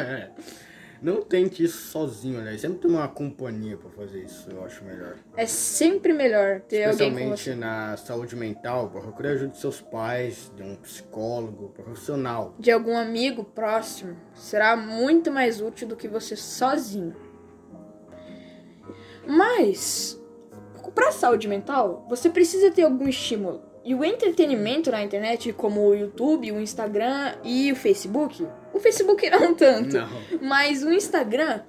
Não 1.02 1.22
tente 1.22 1.64
isso 1.64 1.90
sozinho, 1.90 2.42
né? 2.42 2.58
Sempre 2.58 2.80
tem 2.80 2.90
uma 2.90 3.08
companhia 3.08 3.74
pra 3.74 3.88
fazer 3.88 4.22
isso, 4.22 4.50
eu 4.50 4.62
acho 4.62 4.84
melhor. 4.84 5.16
É 5.34 5.46
sempre 5.46 6.12
melhor 6.12 6.60
ter 6.60 6.84
alguém 6.84 7.10
com 7.10 7.32
Especialmente 7.32 7.54
na 7.58 7.96
saúde 7.96 8.36
mental, 8.36 8.90
procure 8.90 9.28
a 9.28 9.30
ajuda 9.32 9.52
de 9.52 9.58
seus 9.58 9.80
pais, 9.80 10.52
de 10.54 10.62
um 10.62 10.76
psicólogo 10.76 11.70
profissional. 11.70 12.54
De 12.58 12.70
algum 12.70 12.98
amigo 12.98 13.44
próximo. 13.44 14.14
Será 14.34 14.76
muito 14.76 15.30
mais 15.32 15.62
útil 15.62 15.88
do 15.88 15.96
que 15.96 16.06
você 16.06 16.36
sozinho. 16.36 17.16
Mas, 19.26 20.20
pra 20.94 21.12
saúde 21.12 21.48
mental, 21.48 22.04
você 22.10 22.28
precisa 22.28 22.70
ter 22.70 22.82
algum 22.82 23.08
estímulo. 23.08 23.69
E 23.84 23.94
o 23.94 24.04
entretenimento 24.04 24.90
na 24.90 25.02
internet, 25.02 25.52
como 25.52 25.80
o 25.80 25.94
YouTube, 25.94 26.52
o 26.52 26.60
Instagram 26.60 27.34
e 27.42 27.72
o 27.72 27.76
Facebook, 27.76 28.46
o 28.74 28.78
Facebook 28.78 29.28
não 29.30 29.54
tanto, 29.54 29.96
Não. 29.96 30.08
mas 30.42 30.82
o 30.82 30.92
Instagram 30.92 31.60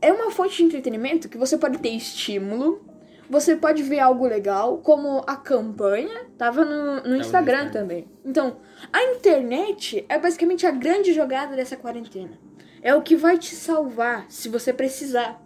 é 0.00 0.12
uma 0.12 0.30
fonte 0.30 0.56
de 0.56 0.64
entretenimento 0.64 1.28
que 1.28 1.36
você 1.36 1.58
pode 1.58 1.78
ter 1.78 1.90
estímulo, 1.90 2.84
você 3.28 3.56
pode 3.56 3.82
ver 3.82 4.00
algo 4.00 4.26
legal, 4.26 4.78
como 4.78 5.22
a 5.26 5.36
campanha 5.36 6.26
tava 6.36 6.64
no, 6.64 7.02
no 7.02 7.16
Instagram 7.16 7.70
também. 7.70 8.08
Então, 8.24 8.56
a 8.92 9.02
internet 9.04 10.04
é 10.08 10.18
basicamente 10.18 10.66
a 10.66 10.70
grande 10.70 11.12
jogada 11.12 11.54
dessa 11.54 11.76
quarentena. 11.76 12.38
É 12.82 12.94
o 12.94 13.02
que 13.02 13.14
vai 13.14 13.38
te 13.38 13.54
salvar 13.54 14.26
se 14.28 14.48
você 14.48 14.72
precisar. 14.72 15.40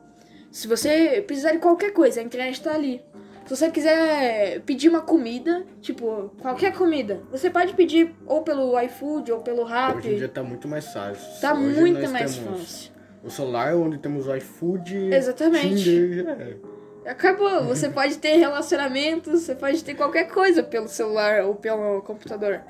Se 0.51 0.69
você 0.69 1.23
precisar 1.27 1.53
de 1.53 1.59
qualquer 1.59 1.93
coisa, 1.93 2.21
a 2.21 2.23
internet 2.23 2.63
tá 2.63 2.73
ali. 2.73 3.03
Se 3.45 3.55
você 3.55 3.71
quiser 3.71 4.61
pedir 4.61 4.89
uma 4.89 5.03
comida, 5.03 5.67
tipo, 5.83 6.31
qualquer 6.41 6.73
comida, 6.73 7.21
você 7.31 7.51
pode 7.51 7.75
pedir 7.75 8.15
ou 8.27 8.43
pelo 8.43 8.81
iFood 8.81 9.33
ou 9.33 9.41
pelo 9.41 9.65
Rappi. 9.65 9.99
Hoje 9.99 10.13
em 10.15 10.17
dia 10.17 10.29
tá 10.29 10.43
muito 10.43 10.67
mais 10.67 10.87
fácil. 10.93 11.41
Tá 11.41 11.53
Hoje 11.53 11.81
muito 11.81 12.09
mais 12.11 12.37
fácil. 12.37 12.93
O 13.23 13.31
celular 13.31 13.75
onde 13.75 13.99
temos 13.99 14.27
o 14.27 14.35
iFood, 14.35 15.15
Exatamente. 15.15 15.83
Tinder, 15.85 16.29
é. 16.29 17.11
Acabou. 17.11 17.65
Você 17.65 17.91
pode 17.91 18.17
ter 18.17 18.37
relacionamentos, 18.37 19.43
você 19.43 19.55
pode 19.55 19.85
ter 19.85 19.95
qualquer 19.95 20.25
coisa 20.29 20.63
pelo 20.63 20.89
celular 20.89 21.45
ou 21.45 21.55
pelo 21.55 22.01
computador. 22.01 22.63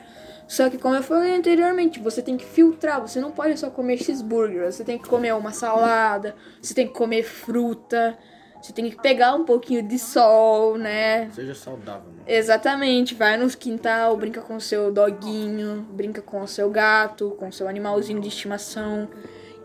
Só 0.48 0.68
que, 0.68 0.76
como 0.76 0.94
eu 0.96 1.02
falei 1.02 1.34
anteriormente, 1.34 2.00
você 2.00 2.20
tem 2.20 2.36
que 2.36 2.44
filtrar. 2.44 3.00
Você 3.00 3.20
não 3.20 3.30
pode 3.30 3.58
só 3.58 3.70
comer 3.70 3.96
cheeseburger. 3.96 4.70
Você 4.70 4.84
tem 4.84 4.98
que 4.98 5.08
comer 5.08 5.34
uma 5.34 5.52
salada, 5.52 6.34
você 6.60 6.74
tem 6.74 6.86
que 6.86 6.92
comer 6.92 7.22
fruta, 7.22 8.18
você 8.64 8.72
tem 8.72 8.88
que 8.88 8.96
pegar 8.96 9.34
um 9.34 9.44
pouquinho 9.44 9.82
de 9.82 9.98
sol, 9.98 10.78
né? 10.78 11.30
Seja 11.32 11.54
saudável, 11.54 12.04
mano. 12.06 12.22
Exatamente, 12.26 13.14
vai 13.14 13.36
no 13.36 13.46
quintal, 13.50 14.16
brinca 14.16 14.40
com 14.40 14.56
o 14.56 14.60
seu 14.60 14.90
doguinho, 14.90 15.86
brinca 15.90 16.22
com 16.22 16.40
o 16.40 16.48
seu 16.48 16.70
gato, 16.70 17.36
com 17.38 17.48
o 17.48 17.52
seu 17.52 17.68
animalzinho 17.68 18.22
de 18.22 18.28
estimação. 18.28 19.06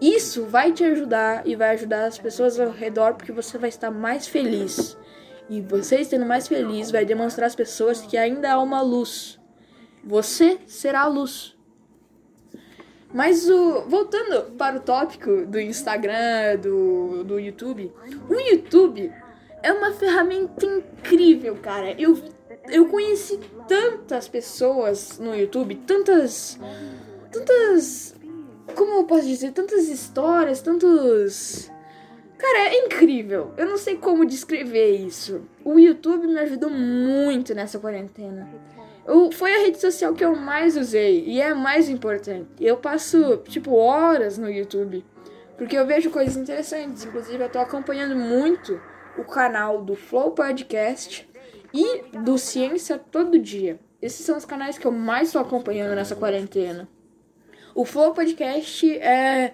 Isso 0.02 0.44
vai 0.44 0.74
te 0.74 0.84
ajudar 0.84 1.48
e 1.48 1.56
vai 1.56 1.70
ajudar 1.76 2.08
as 2.08 2.20
pessoas 2.20 2.60
ao 2.60 2.72
redor 2.72 3.14
porque 3.14 3.32
você 3.32 3.58
vai 3.58 3.70
estar 3.70 3.90
mais 3.90 4.28
feliz. 4.28 4.98
E 5.50 5.62
você 5.62 6.02
estando 6.02 6.26
mais 6.26 6.50
feliz 6.50 6.92
vai 6.92 7.06
demonstrar 7.06 7.48
às 7.48 7.56
pessoas 7.56 8.02
que 8.02 8.18
ainda 8.18 8.52
há 8.52 8.62
uma 8.62 8.82
luz. 8.82 9.40
Você 10.04 10.60
será 10.68 11.04
a 11.04 11.08
luz. 11.08 11.58
Mas 13.14 13.50
o 13.50 13.82
voltando 13.88 14.52
para 14.52 14.78
o 14.78 14.80
tópico 14.80 15.46
do 15.46 15.60
Instagram, 15.60 16.58
do, 16.62 17.24
do 17.24 17.40
YouTube, 17.40 17.92
o 18.30 18.34
YouTube 18.36 19.12
é 19.64 19.74
uma 19.74 19.92
ferramenta 19.94 20.66
incrível, 20.66 21.56
cara. 21.56 21.92
Eu, 22.00 22.22
eu 22.68 22.86
conheci 22.88 23.40
tantas 23.68 24.28
pessoas 24.28 25.18
no 25.20 25.36
YouTube, 25.36 25.76
tantas. 25.88 26.60
Tantas. 27.32 28.16
Como 28.76 29.00
eu 29.00 29.04
posso 29.06 29.26
dizer? 29.26 29.52
Tantas 29.52 29.88
histórias, 29.90 30.62
tantos. 30.62 31.72
Cara, 32.38 32.70
é 32.70 32.86
incrível. 32.86 33.52
Eu 33.58 33.66
não 33.66 33.78
sei 33.78 33.98
como 33.98 34.26
descrever 34.26 34.92
isso. 34.92 35.42
O 35.66 35.78
YouTube 35.78 36.28
me 36.28 36.40
ajudou 36.40 36.70
muito 36.70 37.54
nessa 37.54 37.80
quarentena. 37.80 38.48
Eu, 39.06 39.32
foi 39.32 39.54
a 39.56 39.60
rede 39.60 39.80
social 39.80 40.14
que 40.14 40.24
eu 40.24 40.36
mais 40.36 40.78
usei 40.78 41.24
e 41.26 41.42
é 41.42 41.50
a 41.50 41.56
mais 41.56 41.90
importante. 41.90 42.48
Eu 42.60 42.78
passo, 42.78 43.38
tipo, 43.48 43.74
horas 43.76 44.38
no 44.38 44.50
YouTube. 44.50 45.04
Porque 45.58 45.78
eu 45.78 45.86
vejo 45.86 46.10
coisas 46.10 46.38
interessantes. 46.38 47.04
Inclusive, 47.04 47.44
eu 47.44 47.50
tô 47.50 47.60
acompanhando 47.60 48.16
muito 48.16 48.80
o 49.18 49.24
canal 49.24 49.82
do 49.82 49.96
Flow 49.96 50.32
Podcast 50.32 51.28
e 51.74 52.04
do 52.20 52.38
Ciência 52.38 52.98
Todo 52.98 53.38
Dia. 53.38 53.80
Esses 54.02 54.26
são 54.26 54.38
os 54.38 54.46
canais 54.46 54.78
que 54.78 54.88
eu 54.88 54.92
mais 54.92 55.32
tô 55.32 55.40
acompanhando 55.40 55.96
nessa 55.96 56.16
quarentena. 56.16 56.88
O 57.76 57.84
Flow 57.84 58.14
Podcast 58.14 58.90
é 59.00 59.54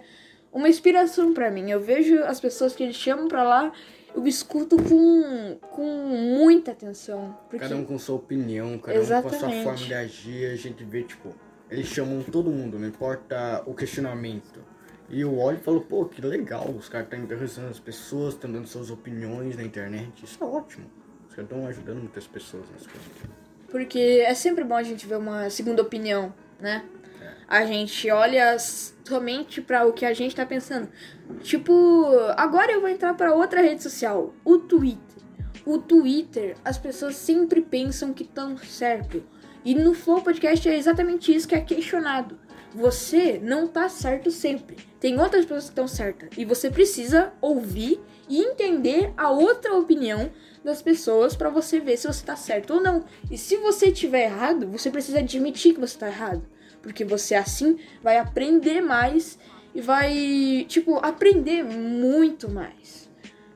uma 0.54 0.70
inspiração 0.70 1.34
pra 1.34 1.50
mim. 1.50 1.72
Eu 1.72 1.82
vejo 1.82 2.24
as 2.24 2.40
pessoas 2.40 2.76
que 2.76 2.84
eles 2.84 2.96
chamam 2.96 3.28
pra 3.28 3.44
lá, 3.44 3.72
eu 4.16 4.26
escuto 4.26 4.78
com, 4.78 5.58
com 5.72 5.84
muita 5.84 6.72
atenção. 6.72 7.38
Porque... 7.50 7.60
Cada 7.60 7.76
um 7.76 7.84
com 7.84 8.00
sua 8.00 8.16
opinião, 8.16 8.78
cada 8.80 9.00
um 9.00 9.06
com 9.06 9.06
a 9.06 9.06
sua 9.06 9.18
Exatamente. 9.20 9.64
forma 9.64 9.78
de 9.78 9.94
agir. 9.94 10.52
A 10.52 10.56
gente 10.56 10.84
vê, 10.84 11.04
tipo, 11.04 11.36
eles 11.70 11.88
chamam 11.88 12.24
todo 12.24 12.50
mundo, 12.50 12.80
não 12.80 12.88
importa 12.88 13.64
o 13.66 13.74
questionamento. 13.74 14.64
E 15.10 15.22
eu 15.22 15.38
olho 15.38 15.58
e 15.58 15.62
falo, 15.62 15.82
pô, 15.82 16.06
que 16.06 16.22
legal, 16.22 16.70
os 16.70 16.90
caras 16.90 17.08
estão 17.08 17.20
interessando 17.20 17.70
as 17.70 17.80
pessoas, 17.80 18.34
estão 18.34 18.52
dando 18.52 18.68
suas 18.68 18.90
opiniões 18.90 19.56
na 19.56 19.64
internet. 19.64 20.24
Isso 20.24 20.44
é 20.44 20.48
ótimo. 20.48 20.86
Os 21.28 21.36
caras 21.36 21.52
estão 21.52 21.68
ajudando 21.68 22.00
muitas 22.00 22.26
pessoas 22.26 22.64
nessa 22.72 22.90
coisa. 22.90 23.36
Porque 23.70 24.24
é 24.26 24.34
sempre 24.34 24.64
bom 24.64 24.76
a 24.76 24.84
gente 24.84 25.06
ver 25.06 25.18
uma 25.18 25.50
segunda 25.50 25.82
opinião, 25.82 26.34
né? 26.60 26.86
A 27.48 27.66
gente 27.66 28.10
olha 28.10 28.58
somente 28.60 29.62
pra 29.62 29.86
o 29.86 29.94
que 29.94 30.06
a 30.06 30.14
gente 30.14 30.36
tá 30.36 30.46
pensando. 30.46 30.90
Tipo, 31.42 32.08
agora 32.36 32.72
eu 32.72 32.82
vou 32.82 32.90
entrar 32.90 33.14
pra 33.14 33.34
outra 33.34 33.62
rede 33.62 33.84
social, 33.84 34.34
o 34.44 34.58
Twitter. 34.58 35.24
O 35.66 35.78
Twitter, 35.78 36.56
as 36.64 36.78
pessoas 36.78 37.16
sempre 37.16 37.62
pensam 37.62 38.14
que 38.14 38.24
estão 38.24 38.58
certo. 38.58 39.24
E 39.64 39.74
no 39.74 39.94
Flow 39.94 40.22
Podcast 40.22 40.68
é 40.70 40.78
exatamente 40.78 41.34
isso 41.34 41.48
que 41.48 41.56
é 41.56 41.62
questionado. 41.62 42.40
Você 42.76 43.40
não 43.42 43.68
tá 43.68 43.88
certo 43.88 44.30
sempre. 44.30 44.76
Tem 45.00 45.20
outras 45.20 45.46
pessoas 45.46 45.64
que 45.64 45.70
estão 45.70 45.88
certas. 45.88 46.30
E 46.38 46.44
você 46.44 46.70
precisa 46.70 47.32
ouvir 47.42 48.02
e 48.28 48.42
entender 48.42 49.14
a 49.16 49.30
outra 49.30 49.74
opinião 49.76 50.30
das 50.64 50.82
pessoas 50.82 51.36
pra 51.36 51.50
você 51.50 51.80
ver 51.80 51.98
se 51.98 52.06
você 52.06 52.26
tá 52.26 52.36
certo 52.36 52.76
ou 52.76 52.82
não. 52.82 53.06
E 53.32 53.38
se 53.38 53.56
você 53.58 53.92
tiver 53.92 54.26
errado, 54.26 54.68
você 54.68 54.92
precisa 54.92 55.20
admitir 55.20 55.74
que 55.74 55.80
você 55.80 55.98
tá 55.98 56.08
errado. 56.08 56.44
Porque 56.86 57.04
você 57.04 57.34
assim 57.34 57.80
vai 58.04 58.20
aprender 58.20 58.80
mais 58.80 59.40
e 59.74 59.82
vai, 59.82 60.66
tipo, 60.70 60.98
aprender 61.04 61.64
muito 61.64 62.48
mais. 62.48 63.10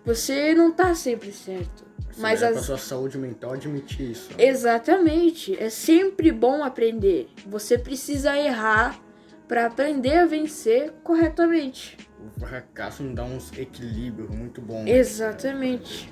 Você 0.04 0.56
não 0.56 0.72
tá 0.72 0.96
sempre 0.96 1.32
certo. 1.32 1.86
Isso 2.10 2.20
Mas 2.20 2.42
é 2.42 2.48
as... 2.48 2.54
pra 2.54 2.64
sua 2.64 2.78
saúde 2.80 3.20
mental 3.20 3.54
admitir 3.54 4.10
isso. 4.10 4.32
Exatamente. 4.36 5.56
É 5.62 5.70
sempre 5.70 6.32
bom 6.32 6.64
aprender. 6.64 7.30
Você 7.46 7.78
precisa 7.78 8.36
errar 8.36 9.00
pra 9.48 9.68
aprender 9.68 10.18
a 10.18 10.26
vencer 10.26 10.92
corretamente. 11.04 11.96
O 12.36 12.40
fracasso 12.40 13.04
não 13.04 13.14
dá 13.14 13.24
um 13.24 13.38
equilíbrio 13.56 14.28
muito 14.34 14.60
bom. 14.60 14.88
Exatamente. 14.88 16.12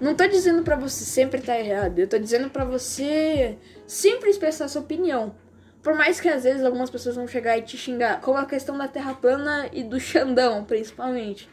Não 0.00 0.16
tô 0.16 0.26
dizendo 0.26 0.64
pra 0.64 0.74
você 0.74 1.04
sempre 1.04 1.38
estar 1.38 1.60
errado. 1.60 2.00
Eu 2.00 2.08
tô 2.08 2.18
dizendo 2.18 2.50
pra 2.50 2.64
você 2.64 3.56
sempre 3.86 4.28
expressar 4.28 4.66
sua 4.66 4.82
opinião. 4.82 5.36
Por 5.82 5.94
mais 5.94 6.20
que 6.20 6.28
às 6.28 6.44
vezes 6.44 6.64
algumas 6.64 6.90
pessoas 6.90 7.16
vão 7.16 7.26
chegar 7.26 7.56
e 7.56 7.62
te 7.62 7.76
xingar, 7.76 8.20
como 8.20 8.38
a 8.38 8.46
questão 8.46 8.76
da 8.76 8.88
Terra 8.88 9.14
plana 9.14 9.68
e 9.72 9.82
do 9.82 9.98
Xandão, 10.00 10.64
principalmente. 10.64 11.48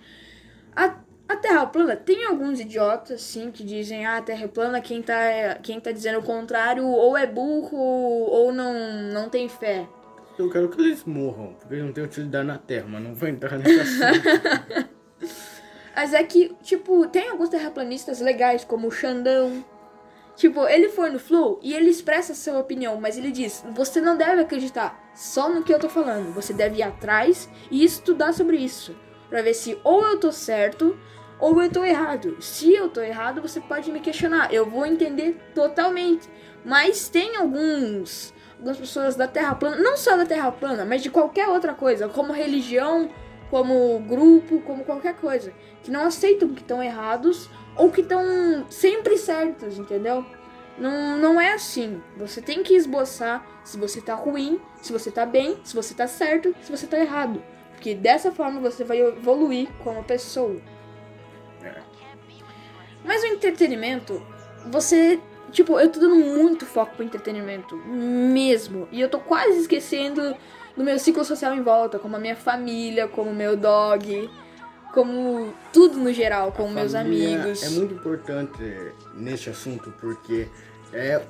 A, 0.75 0.95
a 1.27 1.35
Terra 1.35 1.65
plana 1.67 1.95
tem 1.95 2.25
alguns 2.25 2.59
idiotas, 2.59 3.21
sim, 3.21 3.51
que 3.51 3.63
dizem, 3.63 4.05
ah, 4.05 4.17
a 4.17 4.21
Terra 4.21 4.45
é 4.45 4.47
plana, 4.47 4.81
quem 4.81 5.01
tá, 5.01 5.15
quem 5.61 5.79
tá 5.79 5.91
dizendo 5.91 6.19
o 6.19 6.23
contrário 6.23 6.85
ou 6.85 7.15
é 7.15 7.25
burro 7.25 7.77
ou 7.77 8.51
não, 8.51 8.73
não 9.13 9.29
tem 9.29 9.47
fé. 9.47 9.87
Eu 10.37 10.49
quero 10.49 10.67
que 10.69 10.81
eles 10.81 11.05
morram, 11.05 11.53
porque 11.53 11.75
eles 11.75 11.85
não 11.85 11.93
têm 11.93 12.03
utilidade 12.03 12.45
na 12.45 12.57
Terra, 12.57 12.87
mas 12.89 13.01
não 13.01 13.15
vou 13.15 13.29
entrar 13.29 13.57
nesse 13.57 13.79
assunto. 13.79 14.95
Mas 15.95 16.13
é 16.13 16.21
que, 16.23 16.53
tipo, 16.61 17.07
tem 17.07 17.29
alguns 17.29 17.47
terraplanistas 17.47 18.19
legais, 18.19 18.65
como 18.65 18.87
o 18.87 18.91
Xandão. 18.91 19.63
Tipo, 20.35 20.67
ele 20.67 20.89
foi 20.89 21.09
no 21.09 21.19
Flow 21.19 21.59
e 21.63 21.73
ele 21.73 21.89
expressa 21.89 22.35
sua 22.35 22.59
opinião, 22.59 22.99
mas 22.99 23.17
ele 23.17 23.31
diz: 23.31 23.63
você 23.71 24.01
não 24.01 24.17
deve 24.17 24.41
acreditar 24.41 25.09
só 25.13 25.49
no 25.49 25.63
que 25.63 25.73
eu 25.73 25.79
tô 25.79 25.87
falando. 25.87 26.33
Você 26.33 26.53
deve 26.53 26.79
ir 26.79 26.83
atrás 26.83 27.49
e 27.71 27.83
estudar 27.83 28.33
sobre 28.33 28.57
isso. 28.57 28.95
Pra 29.29 29.41
ver 29.41 29.53
se 29.53 29.79
ou 29.83 30.05
eu 30.05 30.19
tô 30.19 30.31
certo 30.31 30.97
ou 31.39 31.61
eu 31.61 31.69
tô 31.69 31.83
errado. 31.83 32.37
Se 32.41 32.73
eu 32.73 32.89
tô 32.89 33.01
errado, 33.01 33.41
você 33.41 33.59
pode 33.59 33.91
me 33.91 33.99
questionar. 33.99 34.53
Eu 34.53 34.69
vou 34.69 34.85
entender 34.85 35.37
totalmente. 35.53 36.29
Mas 36.63 37.07
tem 37.07 37.35
alguns. 37.37 38.33
Algumas 38.57 38.77
pessoas 38.77 39.15
da 39.15 39.27
Terra 39.27 39.53
plana, 39.55 39.77
não 39.77 39.97
só 39.97 40.15
da 40.15 40.25
Terra 40.25 40.51
plana, 40.51 40.85
mas 40.85 41.03
de 41.03 41.09
qualquer 41.09 41.47
outra 41.49 41.73
coisa, 41.73 42.07
como 42.07 42.31
religião, 42.31 43.09
como 43.55 43.99
grupo, 43.99 44.59
como 44.63 44.83
qualquer 44.83 45.15
coisa, 45.15 45.53
que 45.81 45.89
não 45.89 46.01
aceitam 46.01 46.49
que 46.49 46.59
estão 46.59 46.83
errados 46.83 47.49
ou 47.77 47.89
que 47.89 48.01
estão 48.01 48.65
sempre 48.69 49.17
certos, 49.17 49.79
entendeu? 49.79 50.25
Não, 50.77 51.17
não 51.17 51.39
é 51.39 51.53
assim. 51.53 52.03
Você 52.17 52.41
tem 52.41 52.61
que 52.61 52.75
esboçar 52.75 53.47
se 53.63 53.77
você 53.77 54.01
tá 54.01 54.13
ruim, 54.13 54.59
se 54.81 54.91
você 54.91 55.09
tá 55.09 55.25
bem, 55.25 55.57
se 55.63 55.73
você 55.73 55.93
tá 55.93 56.05
certo, 56.05 56.53
se 56.61 56.69
você 56.69 56.85
tá 56.85 56.99
errado. 56.99 57.41
Porque 57.71 57.95
dessa 57.95 58.29
forma 58.29 58.59
você 58.59 58.83
vai 58.83 58.99
evoluir 58.99 59.69
como 59.81 60.03
pessoa. 60.03 60.59
É. 61.63 61.81
Mas 63.05 63.23
o 63.23 63.27
entretenimento, 63.27 64.21
você. 64.69 65.17
Tipo, 65.53 65.79
eu 65.79 65.89
tô 65.89 66.01
dando 66.01 66.17
muito 66.17 66.65
foco 66.65 66.97
pro 66.97 67.05
entretenimento. 67.05 67.77
Mesmo. 67.77 68.89
E 68.91 68.99
eu 68.99 69.07
tô 69.07 69.19
quase 69.19 69.61
esquecendo 69.61 70.35
do 70.75 70.83
meu 70.83 70.99
ciclo 70.99 71.23
social 71.23 71.53
em 71.53 71.61
volta, 71.61 71.99
como 71.99 72.15
a 72.15 72.19
minha 72.19 72.35
família, 72.35 73.07
como 73.07 73.31
o 73.31 73.35
meu 73.35 73.55
dog, 73.55 74.29
como 74.93 75.53
tudo 75.73 75.97
no 75.97 76.11
geral, 76.13 76.51
como 76.51 76.69
meus 76.73 76.95
amigos. 76.95 77.63
É 77.63 77.69
muito 77.69 77.93
importante 77.93 78.63
nesse 79.13 79.49
assunto 79.49 79.93
porque 79.99 80.47
é 80.93 81.21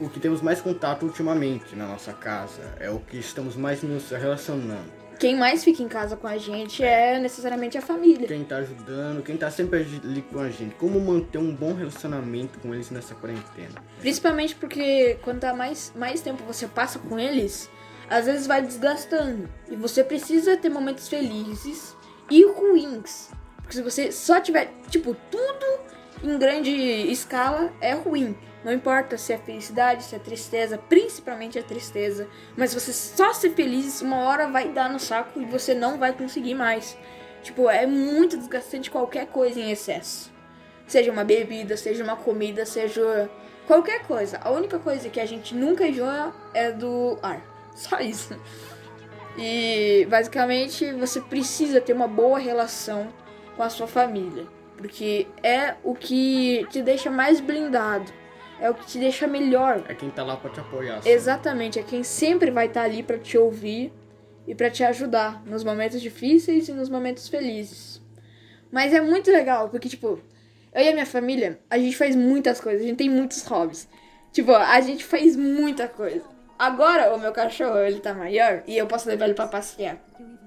o 0.00 0.08
que 0.08 0.18
temos 0.18 0.40
mais 0.40 0.60
contato 0.60 1.04
ultimamente 1.04 1.76
na 1.76 1.86
nossa 1.86 2.12
casa. 2.12 2.74
É 2.80 2.90
o 2.90 2.98
que 2.98 3.18
estamos 3.18 3.56
mais 3.56 3.82
nos 3.82 4.10
relacionando. 4.10 5.02
Quem 5.18 5.36
mais 5.36 5.62
fica 5.62 5.82
em 5.82 5.88
casa 5.88 6.16
com 6.16 6.26
a 6.26 6.36
gente 6.36 6.82
é 6.82 7.20
necessariamente 7.20 7.78
a 7.78 7.80
família. 7.80 8.26
Quem 8.26 8.42
tá 8.42 8.56
ajudando, 8.56 9.22
quem 9.22 9.36
tá 9.36 9.50
sempre 9.52 9.80
ali 9.80 10.22
com 10.22 10.40
a 10.40 10.50
gente. 10.50 10.74
Como 10.74 10.98
manter 10.98 11.38
um 11.38 11.54
bom 11.54 11.74
relacionamento 11.74 12.58
com 12.58 12.74
eles 12.74 12.90
nessa 12.90 13.14
quarentena? 13.14 13.80
Principalmente 14.00 14.56
porque 14.56 15.18
quanto 15.22 15.46
mais, 15.54 15.92
mais 15.94 16.20
tempo 16.22 16.42
você 16.44 16.66
passa 16.66 16.98
com 16.98 17.20
eles, 17.20 17.70
às 18.08 18.26
vezes 18.26 18.46
vai 18.46 18.62
desgastando. 18.62 19.48
E 19.70 19.76
você 19.76 20.02
precisa 20.04 20.56
ter 20.56 20.68
momentos 20.68 21.08
felizes 21.08 21.96
e 22.30 22.44
ruins. 22.44 23.30
Porque 23.58 23.76
se 23.76 23.82
você 23.82 24.12
só 24.12 24.40
tiver, 24.40 24.72
tipo, 24.88 25.16
tudo 25.30 25.80
em 26.22 26.38
grande 26.38 26.70
escala 26.70 27.72
é 27.80 27.92
ruim. 27.94 28.36
Não 28.64 28.72
importa 28.72 29.18
se 29.18 29.32
é 29.32 29.38
felicidade, 29.38 30.04
se 30.04 30.14
é 30.14 30.18
tristeza, 30.18 30.78
principalmente 30.78 31.58
a 31.58 31.62
tristeza. 31.62 32.28
Mas 32.56 32.72
você 32.72 32.92
só 32.92 33.32
ser 33.32 33.50
feliz, 33.50 34.00
uma 34.00 34.18
hora 34.18 34.48
vai 34.48 34.68
dar 34.68 34.88
no 34.88 35.00
saco 35.00 35.40
e 35.40 35.44
você 35.44 35.74
não 35.74 35.98
vai 35.98 36.12
conseguir 36.12 36.54
mais. 36.54 36.96
Tipo, 37.42 37.68
é 37.68 37.86
muito 37.86 38.36
desgastante 38.36 38.90
qualquer 38.90 39.26
coisa 39.26 39.58
em 39.58 39.72
excesso. 39.72 40.32
Seja 40.86 41.10
uma 41.10 41.24
bebida, 41.24 41.76
seja 41.76 42.04
uma 42.04 42.14
comida, 42.14 42.64
seja 42.64 43.28
qualquer 43.66 44.06
coisa. 44.06 44.38
A 44.44 44.50
única 44.50 44.78
coisa 44.78 45.08
que 45.08 45.18
a 45.18 45.26
gente 45.26 45.54
nunca 45.54 45.86
enjoa 45.86 46.32
é 46.54 46.70
do 46.70 47.18
ar. 47.20 47.51
Só 47.74 48.00
isso. 48.00 48.38
E 49.36 50.06
basicamente 50.10 50.92
você 50.92 51.20
precisa 51.20 51.80
ter 51.80 51.92
uma 51.92 52.06
boa 52.06 52.38
relação 52.38 53.12
com 53.56 53.62
a 53.62 53.70
sua 53.70 53.86
família. 53.86 54.46
Porque 54.76 55.26
é 55.42 55.76
o 55.84 55.94
que 55.94 56.66
te 56.70 56.82
deixa 56.82 57.10
mais 57.10 57.40
blindado. 57.40 58.12
É 58.60 58.70
o 58.70 58.74
que 58.74 58.86
te 58.86 58.98
deixa 58.98 59.26
melhor. 59.26 59.82
É 59.88 59.94
quem 59.94 60.10
tá 60.10 60.22
lá 60.22 60.36
pra 60.36 60.50
te 60.50 60.60
apoiar. 60.60 60.98
assim. 60.98 61.08
Exatamente, 61.08 61.78
é 61.78 61.82
quem 61.82 62.02
sempre 62.02 62.50
vai 62.50 62.66
estar 62.66 62.82
ali 62.82 63.02
pra 63.02 63.18
te 63.18 63.36
ouvir 63.36 63.92
e 64.46 64.54
pra 64.54 64.70
te 64.70 64.84
ajudar 64.84 65.42
nos 65.44 65.64
momentos 65.64 66.00
difíceis 66.00 66.68
e 66.68 66.72
nos 66.72 66.88
momentos 66.88 67.28
felizes. 67.28 68.00
Mas 68.70 68.92
é 68.92 69.00
muito 69.00 69.30
legal, 69.30 69.68
porque 69.68 69.88
tipo, 69.88 70.20
eu 70.74 70.82
e 70.82 70.88
a 70.88 70.92
minha 70.92 71.06
família, 71.06 71.60
a 71.68 71.78
gente 71.78 71.96
faz 71.96 72.16
muitas 72.16 72.60
coisas, 72.60 72.82
a 72.82 72.86
gente 72.86 72.96
tem 72.96 73.10
muitos 73.10 73.44
hobbies. 73.46 73.88
Tipo, 74.32 74.52
a 74.52 74.80
gente 74.80 75.04
faz 75.04 75.36
muita 75.36 75.86
coisa. 75.86 76.24
Agora 76.62 77.12
o 77.12 77.18
meu 77.18 77.32
cachorro, 77.32 77.76
ele 77.78 77.98
tá 77.98 78.14
maior 78.14 78.62
e 78.68 78.78
eu 78.78 78.86
posso 78.86 79.08
levar 79.08 79.24
ele 79.24 79.34
pra 79.34 79.48
passear. 79.48 79.96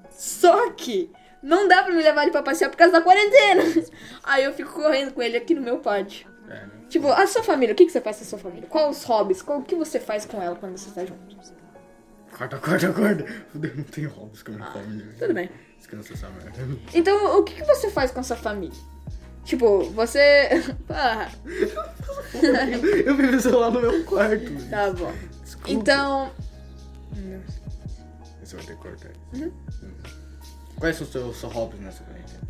Só 0.10 0.71
que 0.71 1.12
não 1.43 1.67
dá 1.67 1.84
pra 1.84 1.93
me 1.93 2.01
levar 2.01 2.21
ele 2.21 2.32
pra 2.32 2.41
passear 2.41 2.69
por 2.69 2.78
causa 2.78 2.93
da 2.93 3.01
quarentena. 3.01 3.63
Aí 4.23 4.45
eu 4.45 4.54
fico 4.54 4.71
correndo 4.71 5.12
com 5.12 5.21
ele 5.21 5.36
aqui 5.36 5.54
no 5.54 5.62
meu 5.62 5.80
pátio. 5.80 6.25
É, 6.47 6.54
né? 6.54 6.69
Tipo, 6.88 7.10
a 7.10 7.28
sua 7.28 7.43
família, 7.43 7.73
o 7.73 7.75
que, 7.75 7.86
que 7.86 7.91
você 7.91 7.99
faz 7.99 8.15
com 8.15 8.23
a 8.23 8.28
sua 8.28 8.39
família? 8.39 8.69
Quais 8.69 8.97
os 8.97 9.04
hobbies? 9.04 9.41
Qual, 9.41 9.60
o 9.60 9.63
que 9.63 9.75
você 9.75 9.99
faz 9.99 10.25
com 10.25 10.41
ela 10.41 10.56
quando 10.56 10.78
você 10.78 10.89
tá 10.91 11.06
junto? 11.06 11.36
Corta, 12.38 12.60
corta, 12.60 12.93
corta. 12.93 13.25
Fudeu, 13.51 13.75
não 13.75 13.84
tem 13.84 14.06
hobbies 14.06 14.41
com 14.41 14.54
a 14.54 14.56
minha 14.56 14.71
família. 14.71 15.15
Tudo 15.19 15.34
bem. 15.34 15.49
Descansa 15.78 16.13
essa 16.13 16.30
merda. 16.30 16.80
Então, 16.93 17.39
o 17.39 17.43
que, 17.43 17.56
que 17.56 17.65
você 17.65 17.89
faz 17.89 18.12
com 18.12 18.21
a 18.21 18.23
sua 18.23 18.38
família? 18.38 18.80
Tipo, 19.43 19.84
você. 19.91 20.49
Ah, 20.89 21.28
Eu 23.06 23.15
vi 23.15 23.36
o 23.36 23.41
celular 23.41 23.69
no 23.69 23.82
meu 23.82 24.06
quarto. 24.06 24.69
tá 24.69 24.91
bom. 24.91 25.12
Desculpa. 25.45 25.71
Então. 25.71 26.31
Você 28.43 28.55
vai 28.58 28.65
ter 28.65 28.75
que 28.75 28.81
cortar 28.81 29.10
isso. 29.12 29.43
Uhum. 29.43 29.51
Hum. 29.84 29.91
Quais 30.77 30.97
são 30.97 31.05
os 31.05 31.12
seus, 31.12 31.53
hobbies 31.53 31.81
nessa 31.81 32.03
quarentena? 32.03 32.41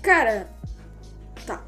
Cara. 0.00 0.48
Tá. 1.44 1.62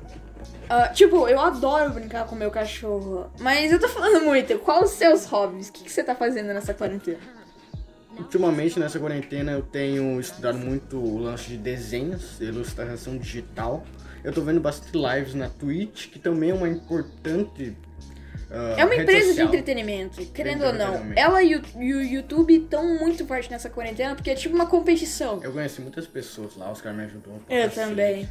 Ah, 0.68 0.88
tipo, 0.88 1.28
eu 1.28 1.40
adoro 1.40 1.92
brincar 1.92 2.26
com 2.26 2.37
meu 2.37 2.50
cachorro. 2.50 3.30
Mas 3.40 3.72
eu 3.72 3.80
tô 3.80 3.88
falando 3.88 4.22
muito. 4.24 4.59
Quais 4.61 4.90
os 4.90 4.96
seus 4.96 5.26
hobbies? 5.26 5.68
O 5.68 5.72
que, 5.72 5.85
que 5.85 5.92
você 5.92 6.02
tá 6.02 6.14
fazendo 6.14 6.46
nessa 6.46 6.72
quarentena? 6.72 7.18
Ultimamente, 8.16 8.78
nessa 8.78 8.98
quarentena, 8.98 9.52
eu 9.52 9.62
tenho 9.62 10.20
estudado 10.20 10.59
muito 10.59 10.96
o 10.98 11.18
lance 11.18 11.48
de 11.48 11.56
desenhos, 11.56 12.40
ilustração 12.40 13.18
digital. 13.18 13.85
Eu 14.22 14.33
tô 14.33 14.42
vendo 14.42 14.61
bastante 14.61 14.92
lives 14.96 15.35
na 15.35 15.48
Twitch, 15.48 16.09
que 16.11 16.18
também 16.18 16.50
é 16.50 16.54
uma 16.54 16.68
importante. 16.68 17.76
Ah, 18.51 18.75
É 18.79 18.85
uma 18.85 18.95
empresa 18.95 19.21
de 19.21 19.29
social. 19.29 19.47
entretenimento, 19.49 20.25
querendo 20.27 20.65
ou 20.65 20.73
não. 20.73 21.13
Ela 21.17 21.43
e 21.43 21.57
o, 21.57 21.63
e 21.79 21.95
o 21.95 22.03
YouTube 22.03 22.55
estão 22.57 22.99
muito 22.99 23.27
fortes 23.27 23.49
nessa 23.49 23.71
quarentena 23.71 24.15
porque 24.15 24.31
é 24.31 24.35
tipo 24.35 24.55
uma 24.55 24.67
competição. 24.67 25.41
Eu 25.43 25.53
conheci 25.53 25.81
muitas 25.81 26.07
pessoas 26.07 26.57
lá, 26.57 26.71
os 26.71 26.81
caras 26.81 26.99
me 26.99 27.05
ajudam. 27.05 27.41
Eu 27.49 27.71
também. 27.71 28.29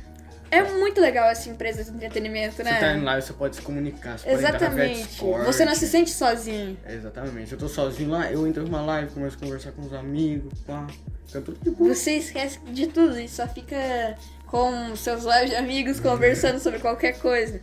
É 0.52 0.64
muito 0.64 1.00
legal 1.00 1.30
essa 1.30 1.48
empresa 1.48 1.84
de 1.84 1.92
entretenimento, 1.92 2.56
Você 2.56 2.64
tá 2.64 2.94
em 2.94 3.00
né? 3.00 3.04
live, 3.04 3.22
você 3.22 3.34
pode 3.34 3.56
se 3.56 3.62
comunicar. 3.62 4.18
Você 4.18 4.30
Exatamente. 4.30 5.04
Discord. 5.04 5.46
Você 5.46 5.64
não 5.64 5.76
se 5.76 5.88
sente 5.88 6.10
sozinho. 6.10 6.76
Exatamente. 6.88 7.52
Eu 7.52 7.58
tô 7.60 7.68
sozinho 7.68 8.10
lá, 8.10 8.32
eu 8.32 8.48
entro 8.48 8.64
numa 8.64 8.82
live, 8.82 9.12
começo 9.12 9.38
a 9.38 9.40
conversar 9.40 9.72
com 9.74 9.84
os 9.84 9.94
amigos, 9.94 10.52
pá. 10.66 10.88
Fica 11.28 11.42
tudo 11.42 11.60
de 11.64 11.70
boa. 11.70 11.94
Você 11.94 12.14
esquece 12.14 12.60
de 12.72 12.88
tudo 12.88 13.20
e 13.20 13.30
só 13.30 13.48
fica 13.48 14.18
com 14.48 14.96
seus 14.96 15.24
lives 15.24 15.52
de 15.52 15.56
amigos 15.56 16.00
conversando 16.00 16.60
sobre 16.60 16.80
qualquer 16.80 17.20
coisa. 17.20 17.62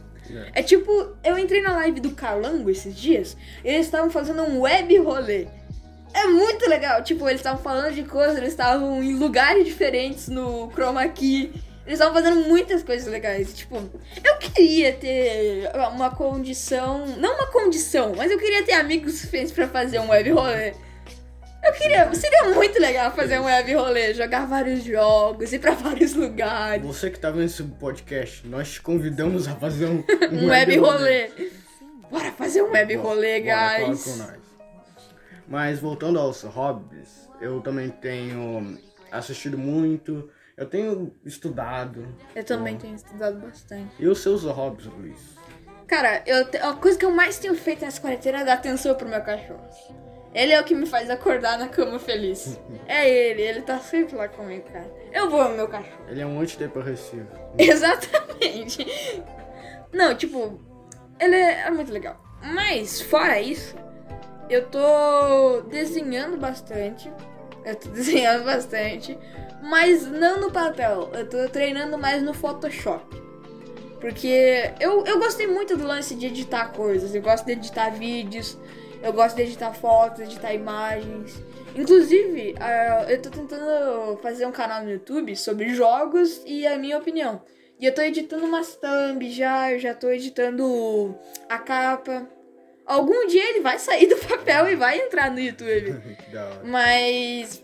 É. 0.55 0.63
Tipo, 0.63 1.17
eu 1.23 1.39
entrei 1.39 1.61
na 1.61 1.77
live 1.77 2.01
do 2.01 2.11
Calango 2.11 2.71
esses 2.71 2.95
dias, 2.97 3.37
e 3.65 3.69
eles 3.69 3.87
estavam 3.87 4.11
fazendo 4.11 4.43
um 4.43 4.61
web 4.61 4.97
rolê. 4.99 5.47
É 6.15 6.27
muito 6.27 6.69
legal, 6.69 7.03
tipo, 7.03 7.29
eles 7.29 7.41
estavam 7.41 7.63
falando 7.63 7.95
de 7.95 8.03
coisas, 8.03 8.39
eles 8.39 8.51
estavam 8.51 9.03
em 9.03 9.15
lugares 9.15 9.65
diferentes 9.65 10.29
no 10.29 10.71
Chroma 10.73 11.07
Key. 11.09 11.53
Eles 11.87 12.01
estavam 12.01 12.15
fazendo 12.15 12.49
muitas 12.49 12.83
coisas 12.83 13.07
legais. 13.07 13.55
Tipo, 13.55 13.77
eu 14.25 14.39
queria 14.39 14.93
ter 14.93 15.71
uma 15.95 16.11
condição. 16.11 17.07
Não 17.19 17.35
uma 17.37 17.47
condição, 17.47 18.13
mas 18.17 18.31
eu 18.31 18.39
queria 18.39 18.65
ter 18.65 18.73
amigos 18.73 19.13
suficientes 19.15 19.53
pra 19.53 19.69
fazer 19.69 20.01
um 20.01 20.09
web 20.09 20.31
rolê. 20.31 20.75
Eu 21.67 21.73
queria. 21.73 22.15
Seria 22.15 22.55
muito 22.55 22.79
legal 22.81 23.11
fazer 23.15 23.39
um 23.41 23.45
web 23.45 23.75
rolê, 23.75 24.15
jogar 24.15 24.47
vários 24.47 24.85
jogos, 24.85 25.53
ir 25.53 25.59
pra 25.59 25.73
vários 25.73 26.15
lugares. 26.15 26.85
Você 26.87 27.11
que 27.11 27.19
tá 27.19 27.31
vendo 27.31 27.45
esse 27.45 27.63
podcast, 27.63 28.47
nós 28.47 28.73
te 28.73 28.83
convidamos 28.83 29.49
a 29.49 29.55
fazer 29.57 29.87
um, 29.87 30.05
Um 30.33 30.49
web 30.49 30.77
rolê. 30.79 31.31
Bora 32.11 32.31
fazer 32.33 32.63
um 32.63 32.71
web 32.71 32.95
rolê, 32.97 33.41
Bora, 33.41 33.79
guys. 33.87 34.05
com 34.05 34.17
nós. 34.17 34.47
Mas 35.49 35.79
voltando 35.79 36.19
aos 36.19 36.43
hobbies, 36.43 37.29
eu 37.41 37.61
também 37.61 37.89
tenho 37.91 38.79
assistido 39.11 39.57
muito, 39.57 40.29
eu 40.57 40.67
tenho 40.67 41.15
estudado. 41.25 42.07
Eu 42.35 42.45
também 42.45 42.77
tenho 42.77 42.95
estudado 42.95 43.39
bastante. 43.41 43.91
E 43.99 44.07
os 44.09 44.21
seus 44.23 44.43
hobbies, 44.45 44.87
Luiz? 44.87 45.37
Cara, 45.87 46.23
eu 46.27 46.49
a 46.69 46.75
coisa 46.75 46.99
que 46.99 47.05
eu 47.05 47.13
mais 47.13 47.39
tenho 47.39 47.55
feito 47.55 47.83
nessa 47.83 48.01
quarentena 48.01 48.41
é 48.41 48.45
dar 48.45 48.55
atenção 48.55 48.95
pro 48.95 49.09
meu 49.09 49.21
cachorro. 49.21 49.65
Ele 50.37 50.53
é 50.53 50.61
o 50.61 50.65
que 50.65 50.75
me 50.75 50.85
faz 50.85 51.09
acordar 51.09 51.59
na 51.59 51.67
cama 51.67 51.99
feliz. 51.99 52.61
É 52.87 53.09
ele, 53.09 53.43
ele 53.43 53.63
tá 53.63 53.81
sempre 53.81 54.15
lá 54.15 54.29
comigo, 54.29 54.65
cara. 54.71 54.89
Eu 55.13 55.29
vou 55.29 55.49
meu 55.49 55.67
cachorro. 55.67 56.05
Ele 56.09 56.21
é 56.21 56.27
um 56.27 56.39
antidepressivo. 56.39 57.27
Exatamente. 57.59 58.87
Não, 59.93 60.15
tipo, 60.15 60.61
ele 61.19 61.35
é, 61.35 61.63
é 61.63 61.71
muito 61.71 61.91
legal. 61.91 62.23
Mas, 62.41 63.01
fora 63.01 63.41
isso, 63.41 63.75
eu 64.49 64.67
tô 64.69 65.63
desenhando 65.63 66.37
bastante. 66.37 67.11
Eu 67.65 67.75
tô 67.75 67.89
desenhando 67.91 68.45
bastante. 68.45 69.19
Mas 69.63 70.07
não 70.07 70.41
no 70.41 70.53
papel. 70.53 71.11
Eu 71.13 71.29
tô 71.29 71.49
treinando 71.49 71.99
mais 71.99 72.23
no 72.23 72.33
Photoshop. 72.33 73.21
Porque 74.01 74.71
eu, 74.79 75.05
eu 75.07 75.19
gostei 75.19 75.49
muito 75.49 75.77
do 75.77 75.85
lance 75.85 76.15
de 76.15 76.27
editar 76.27 76.69
coisas. 76.69 77.15
Eu 77.17 77.23
gosto 77.23 77.47
de 77.47 77.53
editar 77.53 77.91
vídeos. 77.91 78.57
Eu 79.03 79.13
gosto 79.13 79.37
de 79.37 79.43
editar 79.43 79.73
fotos, 79.73 80.21
editar 80.21 80.53
imagens. 80.53 81.43
Inclusive, 81.75 82.55
ah, 82.59 83.07
eu 83.09 83.21
tô 83.21 83.31
tentando 83.31 84.17
fazer 84.19 84.47
um 84.47 84.53
canal 84.53 84.83
no 84.83 84.91
YouTube 84.91 85.37
sobre 85.37 85.75
jogos 85.75 86.43
e 86.47 86.67
a 86.67 86.79
minha 86.79 86.99
opinião. 86.99 87.43
E 87.79 87.85
eu 87.85 87.95
tô 87.95 88.01
editando 88.01 88.47
umas 88.47 88.77
thumbs 88.77 89.35
já, 89.35 89.71
eu 89.71 89.79
já 89.79 89.95
tô 89.95 90.09
editando 90.09 91.15
a 91.49 91.59
capa. 91.59 92.27
Algum 92.87 93.27
dia 93.27 93.51
ele 93.51 93.61
vai 93.61 93.79
sair 93.79 94.07
do 94.07 94.17
papel 94.17 94.71
e 94.71 94.77
vai 94.77 94.99
entrar 94.99 95.31
no 95.31 95.41
YouTube. 95.41 95.95
Mas, 96.65 97.63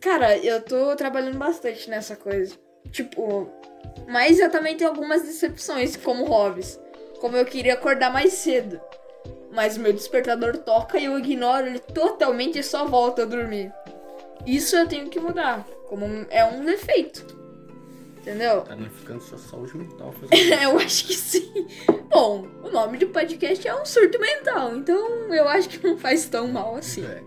cara, 0.00 0.38
eu 0.38 0.62
tô 0.62 0.94
trabalhando 0.96 1.36
bastante 1.36 1.90
nessa 1.90 2.16
coisa. 2.16 2.54
Tipo, 2.90 3.48
mas 4.08 4.40
eu 4.40 4.50
também 4.50 4.76
tenho 4.76 4.90
algumas 4.90 5.22
decepções 5.22 5.96
como 5.96 6.24
hobbies. 6.24 6.80
Como 7.20 7.36
eu 7.36 7.44
queria 7.44 7.74
acordar 7.74 8.12
mais 8.12 8.32
cedo. 8.32 8.80
Mas 9.52 9.76
meu 9.76 9.92
despertador 9.92 10.56
toca 10.58 10.98
e 10.98 11.06
eu 11.06 11.18
ignoro 11.18 11.66
ele 11.66 11.78
totalmente 11.78 12.58
e 12.58 12.62
só 12.62 12.84
volto 12.84 13.22
a 13.22 13.24
dormir. 13.24 13.72
Isso 14.46 14.76
eu 14.76 14.86
tenho 14.86 15.08
que 15.08 15.18
mudar. 15.20 15.66
Como 15.88 16.04
é 16.30 16.44
um 16.44 16.64
defeito. 16.64 17.40
Entendeu? 18.18 18.60
Tá 18.60 18.74
danificando 18.74 19.22
sua 19.22 19.38
saúde 19.38 19.76
mental 19.78 20.14
eu 20.62 20.78
acho 20.78 21.06
que 21.06 21.14
sim. 21.14 21.66
Bom, 22.08 22.46
o 22.62 22.70
nome 22.70 22.98
do 22.98 23.06
podcast 23.08 23.66
é 23.66 23.74
um 23.74 23.86
surto 23.86 24.20
mental, 24.20 24.76
então 24.76 25.32
eu 25.34 25.48
acho 25.48 25.70
que 25.70 25.86
não 25.86 25.96
faz 25.96 26.26
tão 26.26 26.48
mal 26.48 26.76
assim. 26.76 27.04
É. 27.04 27.22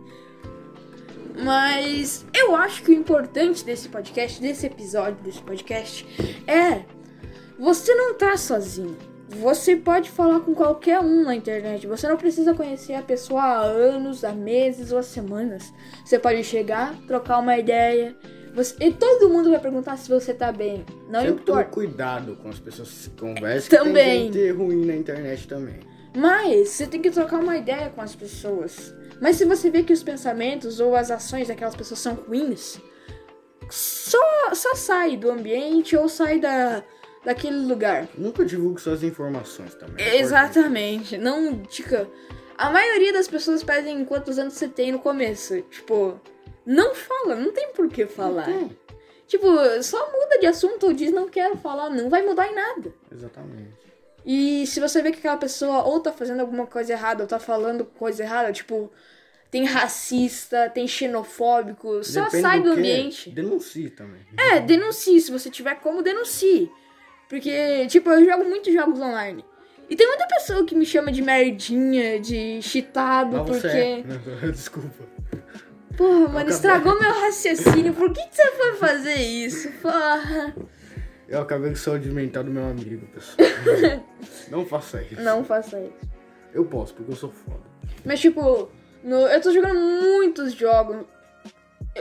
Mas 1.43 2.25
eu 2.31 2.55
acho 2.55 2.83
que 2.83 2.91
o 2.91 2.93
importante 2.93 3.65
desse 3.65 3.89
podcast, 3.89 4.39
desse 4.39 4.67
episódio 4.67 5.15
desse 5.23 5.41
podcast, 5.41 6.05
é 6.47 6.85
você 7.57 7.93
não 7.95 8.13
tá 8.13 8.37
sozinho. 8.37 8.97
Você 9.39 9.75
pode 9.75 10.09
falar 10.09 10.39
com 10.41 10.53
qualquer 10.53 10.99
um 10.99 11.23
na 11.23 11.35
internet. 11.35 11.87
Você 11.87 12.07
não 12.07 12.17
precisa 12.17 12.53
conhecer 12.53 12.93
a 12.93 13.01
pessoa 13.01 13.41
há 13.41 13.61
anos, 13.61 14.23
há 14.23 14.31
meses 14.31 14.91
ou 14.91 14.99
há 14.99 15.03
semanas. 15.03 15.73
Você 16.05 16.19
pode 16.19 16.43
chegar, 16.43 16.95
trocar 17.07 17.39
uma 17.39 17.57
ideia. 17.57 18.15
Você... 18.53 18.75
E 18.79 18.91
todo 18.93 19.29
mundo 19.29 19.49
vai 19.49 19.59
perguntar 19.59 19.97
se 19.97 20.09
você 20.09 20.33
tá 20.33 20.51
bem. 20.51 20.85
Não 21.09 21.21
Sempre 21.21 21.41
importa. 21.41 21.69
cuidado 21.69 22.35
com 22.35 22.49
as 22.49 22.59
pessoas 22.59 23.07
que 23.07 23.19
conversam. 23.19 23.83
Também. 23.83 24.31
Tem 24.31 24.43
gente 24.43 24.51
ruim 24.51 24.85
na 24.85 24.95
internet 24.95 25.47
também. 25.47 25.79
Mas 26.15 26.69
você 26.69 26.85
tem 26.85 27.01
que 27.01 27.09
trocar 27.09 27.39
uma 27.39 27.57
ideia 27.57 27.89
com 27.89 28.01
as 28.01 28.15
pessoas. 28.15 28.93
Mas 29.19 29.37
se 29.37 29.45
você 29.45 29.71
vê 29.71 29.81
que 29.81 29.93
os 29.93 30.03
pensamentos 30.03 30.79
ou 30.79 30.95
as 30.95 31.09
ações 31.09 31.47
daquelas 31.47 31.75
pessoas 31.75 31.99
são 31.99 32.13
ruins, 32.13 32.79
só, 33.69 34.19
só 34.53 34.75
sai 34.75 35.17
do 35.17 35.31
ambiente 35.31 35.95
ou 35.97 36.07
sai 36.07 36.39
da, 36.39 36.83
daquele 37.23 37.65
lugar. 37.65 38.07
Nunca 38.17 38.45
divulgue 38.45 38.81
suas 38.81 39.03
informações 39.03 39.73
também. 39.75 40.05
é 40.05 40.19
Exatamente. 40.19 41.17
Não, 41.17 41.61
dica. 41.69 42.07
A 42.57 42.69
maioria 42.69 43.11
das 43.11 43.27
pessoas 43.27 43.63
pedem 43.63 44.05
quantos 44.05 44.37
anos 44.37 44.53
você 44.53 44.67
tem 44.67 44.91
no 44.91 44.99
começo. 44.99 45.61
Tipo, 45.63 46.19
não 46.65 46.93
fala, 46.93 47.35
não 47.35 47.51
tem 47.51 47.71
por 47.73 47.89
que 47.89 48.05
falar. 48.05 48.47
Tipo, 49.27 49.47
só 49.81 50.11
muda 50.11 50.37
de 50.39 50.45
assunto 50.45 50.87
ou 50.87 50.93
diz 50.93 51.11
não 51.11 51.27
quero 51.27 51.57
falar, 51.57 51.89
não 51.89 52.09
vai 52.09 52.21
mudar 52.21 52.47
em 52.47 52.55
nada. 52.55 52.93
Exatamente. 53.11 53.83
E 54.25 54.65
se 54.67 54.79
você 54.79 55.01
vê 55.01 55.11
que 55.11 55.19
aquela 55.19 55.37
pessoa 55.37 55.83
ou 55.83 55.99
tá 55.99 56.11
fazendo 56.11 56.39
alguma 56.39 56.65
coisa 56.65 56.93
errada 56.93 57.23
ou 57.23 57.27
tá 57.27 57.39
falando 57.39 57.83
coisa 57.83 58.23
errada, 58.23 58.53
tipo, 58.53 58.91
tem 59.51 59.65
racista, 59.65 60.69
tem 60.69 60.87
xenofóbico, 60.87 62.03
só 62.03 62.25
Depende 62.25 62.41
sai 62.41 62.61
do, 62.61 62.73
que, 62.73 62.79
ambiente. 62.79 63.29
Denuncie 63.31 63.89
também. 63.89 64.21
É, 64.37 64.59
denuncie, 64.59 65.19
se 65.19 65.31
você 65.31 65.49
tiver 65.49 65.75
como, 65.75 66.01
denuncie. 66.01 66.71
Porque, 67.29 67.87
tipo, 67.87 68.09
eu 68.11 68.25
jogo 68.25 68.45
muitos 68.45 68.73
jogos 68.73 68.99
online. 68.99 69.43
E 69.89 69.95
tem 69.95 70.07
muita 70.07 70.25
pessoa 70.27 70.65
que 70.65 70.75
me 70.75 70.85
chama 70.85 71.11
de 71.11 71.21
merdinha, 71.21 72.19
de 72.19 72.61
cheatado, 72.61 73.37
Mas 73.37 73.47
você 73.47 74.03
porque. 74.03 74.45
é. 74.47 74.49
Desculpa. 74.51 75.03
Porra, 75.97 76.19
mano, 76.19 76.29
acabei- 76.37 76.53
estragou 76.53 76.99
meu 76.99 77.11
raciocínio. 77.11 77.93
Por 77.93 78.11
que, 78.11 78.21
que 78.27 78.35
você 78.35 78.47
foi 78.51 78.73
fazer 78.75 79.15
isso? 79.15 79.71
Porra. 79.81 80.55
Eu 81.27 81.41
acabei 81.41 81.69
com 81.69 81.75
saúde 81.75 82.09
mental 82.09 82.43
do 82.43 82.51
meu 82.51 82.63
amigo, 82.67 83.05
pessoal. 83.07 83.37
Não 84.49 84.65
faça 84.65 85.01
isso. 85.03 85.21
Não 85.21 85.43
faça 85.43 85.79
isso. 85.79 86.09
Eu 86.53 86.65
posso, 86.65 86.93
porque 86.93 87.11
eu 87.11 87.15
sou 87.15 87.31
foda. 87.31 87.61
Mas, 88.05 88.19
tipo, 88.19 88.69
no- 89.03 89.27
eu 89.27 89.41
tô 89.41 89.51
jogando 89.51 89.79
muitos 89.79 90.53
jogos. 90.53 91.05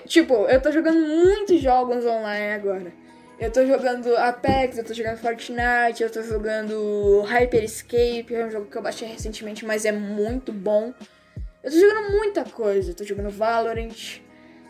Tipo, 0.06 0.46
eu 0.46 0.60
tô 0.60 0.70
jogando 0.72 0.98
muitos 1.00 1.60
jogos 1.60 2.04
online 2.06 2.54
agora. 2.54 2.92
Eu 3.38 3.50
tô 3.50 3.66
jogando 3.66 4.16
Apex, 4.16 4.78
eu 4.78 4.84
tô 4.84 4.94
jogando 4.94 5.18
Fortnite, 5.18 6.02
eu 6.02 6.10
tô 6.10 6.22
jogando 6.22 7.22
Hyper 7.22 7.64
Escape, 7.64 8.34
é 8.34 8.46
um 8.46 8.50
jogo 8.50 8.66
que 8.66 8.76
eu 8.76 8.82
baixei 8.82 9.08
recentemente, 9.08 9.64
mas 9.64 9.84
é 9.84 9.90
muito 9.90 10.52
bom. 10.52 10.94
Eu 11.62 11.70
tô 11.70 11.78
jogando 11.78 12.12
muita 12.12 12.44
coisa, 12.44 12.90
eu 12.90 12.94
tô 12.94 13.04
jogando 13.04 13.30
Valorant. 13.30 14.20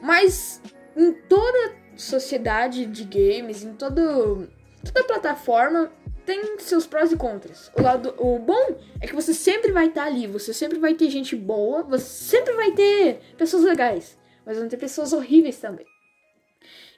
Mas 0.00 0.60
em 0.96 1.12
toda 1.12 1.74
sociedade 1.96 2.86
de 2.86 3.04
games, 3.04 3.62
em 3.62 3.74
todo, 3.74 4.48
toda 4.84 5.04
plataforma, 5.06 5.92
tem 6.24 6.58
seus 6.58 6.86
prós 6.86 7.12
e 7.12 7.16
contras. 7.16 7.70
O, 7.76 7.82
lado, 7.82 8.14
o 8.18 8.38
bom 8.38 8.76
é 9.00 9.06
que 9.06 9.14
você 9.14 9.34
sempre 9.34 9.72
vai 9.72 9.88
estar 9.88 10.04
ali, 10.04 10.26
você 10.26 10.54
sempre 10.54 10.78
vai 10.78 10.94
ter 10.94 11.10
gente 11.10 11.36
boa, 11.36 11.82
você 11.82 12.04
sempre 12.04 12.54
vai 12.54 12.72
ter 12.72 13.20
pessoas 13.36 13.64
legais, 13.64 14.16
mas 14.46 14.58
vão 14.58 14.68
ter 14.68 14.76
pessoas 14.76 15.12
horríveis 15.12 15.58
também. 15.58 15.91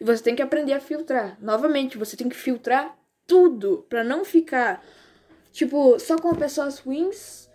E 0.00 0.04
você 0.04 0.22
tem 0.22 0.34
que 0.34 0.42
aprender 0.42 0.72
a 0.72 0.80
filtrar. 0.80 1.36
Novamente, 1.40 1.96
você 1.98 2.16
tem 2.16 2.28
que 2.28 2.36
filtrar 2.36 2.96
tudo 3.26 3.86
pra 3.88 4.02
não 4.04 4.24
ficar 4.24 4.84
tipo 5.52 5.98
só 5.98 6.16
com 6.18 6.34
pessoas 6.34 6.78
ruins 6.78 7.48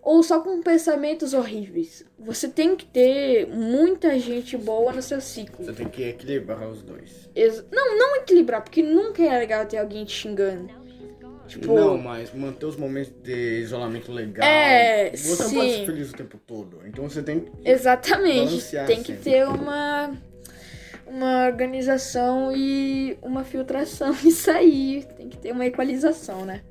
ou 0.00 0.22
só 0.22 0.40
com 0.40 0.60
pensamentos 0.62 1.32
horríveis. 1.32 2.04
Você 2.18 2.48
tem 2.48 2.74
que 2.74 2.84
ter 2.86 3.46
muita 3.46 4.18
gente 4.18 4.56
boa 4.56 4.92
no 4.92 5.00
seu 5.02 5.20
ciclo. 5.20 5.64
Você 5.64 5.72
tem 5.72 5.88
que 5.88 6.02
equilibrar 6.02 6.66
os 6.68 6.82
dois. 6.82 7.30
Ex- 7.36 7.64
não, 7.70 7.96
não 7.96 8.16
equilibrar, 8.16 8.62
porque 8.62 8.82
nunca 8.82 9.22
é 9.22 9.38
legal 9.38 9.64
ter 9.66 9.78
alguém 9.78 10.04
te 10.04 10.12
xingando. 10.12 10.82
Tipo, 11.46 11.74
Não, 11.74 11.98
mas 11.98 12.32
manter 12.32 12.64
os 12.66 12.76
momentos 12.76 13.12
de 13.22 13.60
isolamento 13.60 14.10
legal. 14.10 14.48
É, 14.48 15.10
Você 15.14 15.42
não 15.42 15.50
pode 15.52 15.70
sim. 15.70 15.78
ser 15.80 15.86
feliz 15.86 16.10
o 16.10 16.14
tempo 16.14 16.40
todo. 16.46 16.80
Então 16.86 17.08
você 17.08 17.22
tem 17.22 17.40
que. 17.40 17.52
Exatamente. 17.64 18.64
Tem 18.86 19.02
que 19.02 19.12
sempre. 19.12 19.22
ter 19.22 19.46
uma 19.46 20.16
uma 21.06 21.46
organização 21.46 22.54
e 22.54 23.18
uma 23.22 23.44
filtração 23.44 24.14
nisso 24.22 24.50
aí. 24.50 25.06
Tem 25.16 25.28
que 25.28 25.38
ter 25.38 25.52
uma 25.52 25.66
equalização, 25.66 26.44
né? 26.44 26.62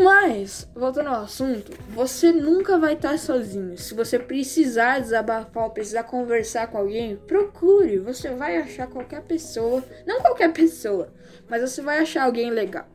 Mas, 0.00 0.68
voltando 0.74 1.08
ao 1.08 1.22
assunto, 1.24 1.72
você 1.88 2.30
nunca 2.30 2.78
vai 2.78 2.94
estar 2.94 3.18
sozinho. 3.18 3.76
Se 3.76 3.94
você 3.94 4.16
precisar 4.16 5.00
desabafar 5.00 5.64
ou 5.64 5.70
precisar 5.70 6.04
conversar 6.04 6.68
com 6.68 6.78
alguém, 6.78 7.16
procure. 7.16 7.98
Você 7.98 8.30
vai 8.30 8.58
achar 8.58 8.86
qualquer 8.86 9.22
pessoa. 9.22 9.82
Não 10.06 10.20
qualquer 10.20 10.52
pessoa, 10.52 11.12
mas 11.48 11.62
você 11.62 11.82
vai 11.82 11.98
achar 11.98 12.24
alguém 12.24 12.50
legal. 12.50 12.86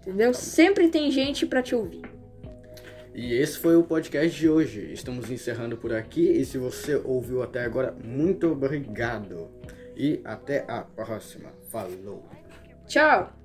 Entendeu? 0.00 0.32
Sempre 0.32 0.88
tem 0.88 1.10
gente 1.10 1.46
pra 1.46 1.62
te 1.62 1.74
ouvir. 1.74 2.11
E 3.14 3.34
esse 3.34 3.58
foi 3.58 3.76
o 3.76 3.82
podcast 3.82 4.38
de 4.38 4.48
hoje. 4.48 4.92
Estamos 4.92 5.30
encerrando 5.30 5.76
por 5.76 5.92
aqui. 5.92 6.22
E 6.32 6.44
se 6.44 6.56
você 6.56 6.96
ouviu 6.96 7.42
até 7.42 7.64
agora, 7.64 7.94
muito 8.02 8.50
obrigado. 8.50 9.50
E 9.96 10.20
até 10.24 10.64
a 10.66 10.82
próxima. 10.82 11.50
Falou. 11.68 12.24
Tchau! 12.86 13.41